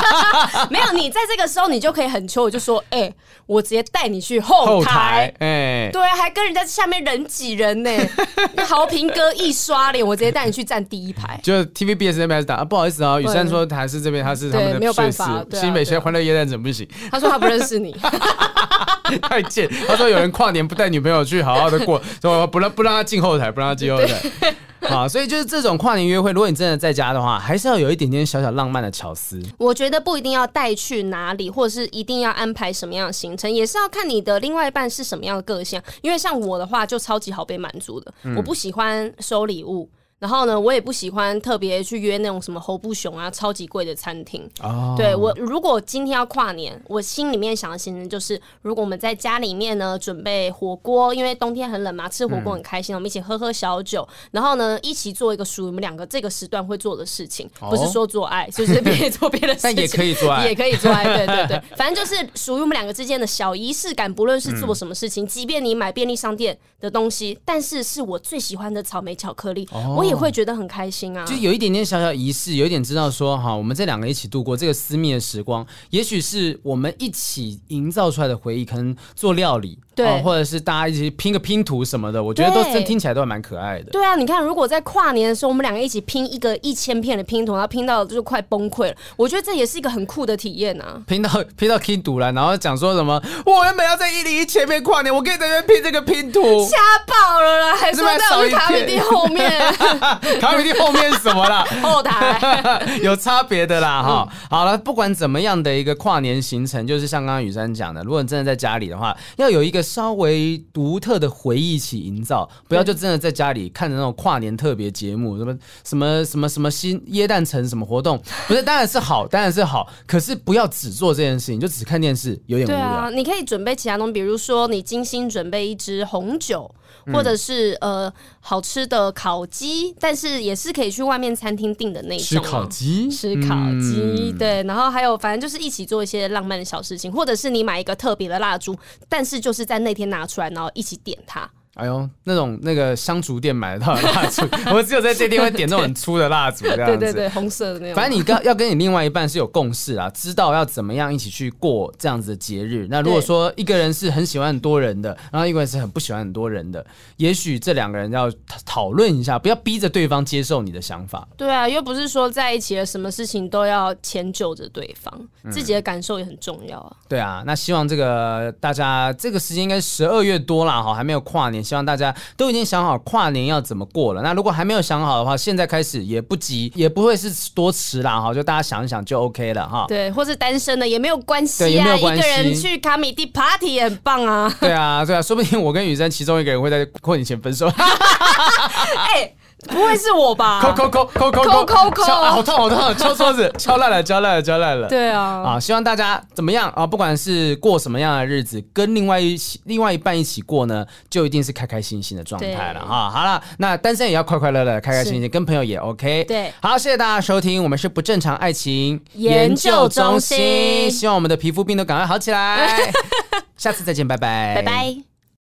[0.69, 3.15] 没有你在这个时候，你就可以很求，我就说，哎、欸，
[3.47, 7.91] 我直接带你去后台，哎，欸、对，还跟人家下面人挤人呢，
[8.55, 16.87] 那豪平哥一刷脸，我直接带你去站第一排，就 TVBS 那边打啊，不好意思啊，雨珊说台是这边他是他们的没有办法，新北学欢乐耶诞怎么不行？
[17.11, 17.97] 他说他不认识你，
[19.23, 24.55] 太贱，他说有人跨年不带女朋友去好好的过，说不让不让他进后台，不让他进后台。
[24.91, 29.41] 好，所以就是这种跨年约会，如果你真的在家的话，还是要有一点点小小浪漫的巧思。
[29.57, 35.81] 我觉得不一定要带去哪里，或者是一定要安排什么样的行程，也是要看你的另外一半是什么样的个性。
[36.03, 39.89] 因为像我的话，就超级好被满足的，嗯、我不喜欢收礼物。
[40.23, 44.49] 然后呢，我也不喜欢特别去约那种什么侯不熊啊，超级贵的餐厅。
[44.63, 44.97] Oh.
[44.97, 57.71] 对，我如果今天要跨年，我心里面想的行程就是，如果我们在家里面呢，准备火锅，因为冬天很冷嘛，吃火锅很开心，嗯、我们一起喝喝小酒，然后呢，一起做一个属于我们两个这个时段会做的事情，oh.
[57.71, 69.99] 不是说做爱，就是别做 别的事情，但也可以做爱，也可以做爱，对对对，反正就是属于我们两个之间的小仪式感，不论是做什么事情，嗯、即便你买便利商店的东西，但是是我最喜欢的草莓巧克力，oh.
[69.99, 70.12] 我也。
[70.13, 71.25] 也会觉得很开心啊。
[71.25, 79.79] 就有一点点小小仪式，有一点知道说哈，我们这两个一起度过这个私密的时光，也许是我们一起营造出来的回忆，可能做料理。
[79.95, 83.91] 对、哦，或者是大家一起拼个拼图什么的，我觉得都是听起来都还蛮可爱的。
[83.91, 91.03] 对啊，你看，如果在跨年的时候，我们两个一起拼一个一千片的拼图，然后拼到就快崩溃了，我觉得这也是一个很酷的体验啊！
[91.07, 93.23] 拼到 拼到拼图了，然后讲说什么？
[93.45, 97.77] 我原本要在一零一前面跨年，我可以在这边拼这个拼图，瞎爆了啦！
[97.77, 99.61] 还说在我们卡米蒂后面，
[100.41, 101.65] 卡米蒂后面是什么啦？
[101.83, 104.29] 后台 有差别的啦哈。
[104.29, 109.81] 嗯、好了，不管怎么样的一个跨年行程，就是像刚刚雨珊讲的，如果你真的在家里的话，要有一个。
[109.93, 118.17] 稍微独特的回忆起营造，不要就真的在家里看着那种跨年特别节目，什么什么什么什么新耶诞城什么活动，
[118.49, 122.79] 不是，当然是好，当然是好，可是不要只做这件事情，就只看电视，有点无聊。
[122.79, 126.75] 对啊，你可以准备其他东西，比如说你精心准备一支红酒。
[127.13, 132.25] 或者是呃好吃的烤鸡，但是也是可以去外面餐厅订的那种。
[132.25, 134.63] 吃烤鸡，吃烤鸡，对。
[134.65, 138.77] 然后还有，反正就是一起做一些浪漫的小事情，或者是你买一个特别的蜡烛，
[139.09, 141.51] 但是就是在那天拿出来，然后一起点它。
[141.75, 146.99] 哎呦，那种那个香烛店买得到的蜡烛， 我只有在这店会点那种很粗的蜡烛，这样子。
[146.99, 147.95] 对对对，红色的那种。
[147.95, 152.87] 反正你跟要跟你另外一半是有共识啊，知道要怎么样一起去过这样子的节日。
[152.91, 156.85] 那如果说一个人是很喜欢很多人的，然后一个人是很不喜欢很多人的，
[157.17, 158.31] 也许这两个人要
[158.67, 161.27] 讨论一下，不要逼着对方接受你的想法。
[161.39, 165.11] 对啊，又不是说在一起了，什么事情都要迁就着对方，
[165.51, 166.97] 自己的感受也很重要啊。
[167.09, 172.15] 对啊，那希望这个大家这个时间应该十二月多了哈，还没有跨年，希望大家。
[172.37, 174.23] 都已经想好跨年要怎么过了。
[174.23, 178.33] 那如果还没有想好的话，现在开始也不急，也不会是多迟啦哈。
[178.35, 179.85] 就大家想一想就 OK 了哈。
[179.89, 184.53] 对，或是单身的也没有关系啊，也没有关系，一个人去卡米蒂 party 也很棒啊。
[184.61, 187.69] 对啊，对啊，说不定我跟雨生其中一个人会在过年前分手。
[187.77, 189.33] 哎。
[189.69, 190.61] 不会是我吧？
[190.61, 192.97] 抠抠抠抠抠抠抠，好痛好痛！
[192.97, 194.89] 敲桌子， 敲烂了，敲烂了，敲烂了。
[194.89, 196.87] 对啊，啊，希望大家怎么样啊？
[196.87, 203.09] 不管是过什么样的日子，跟另外一起另外一半一起过呢，就一定是开开心心的状态了哈。
[203.11, 206.25] 好了，那单身也要快快乐乐，开开心心，跟朋友也 OK。
[206.25, 212.93] 对，好，谢谢大家收听，我们是不正常爱情研究中心，希望我们的皮肤病都赶快好起来。
[213.57, 215.12] 下次再见，拜拜，拜拜。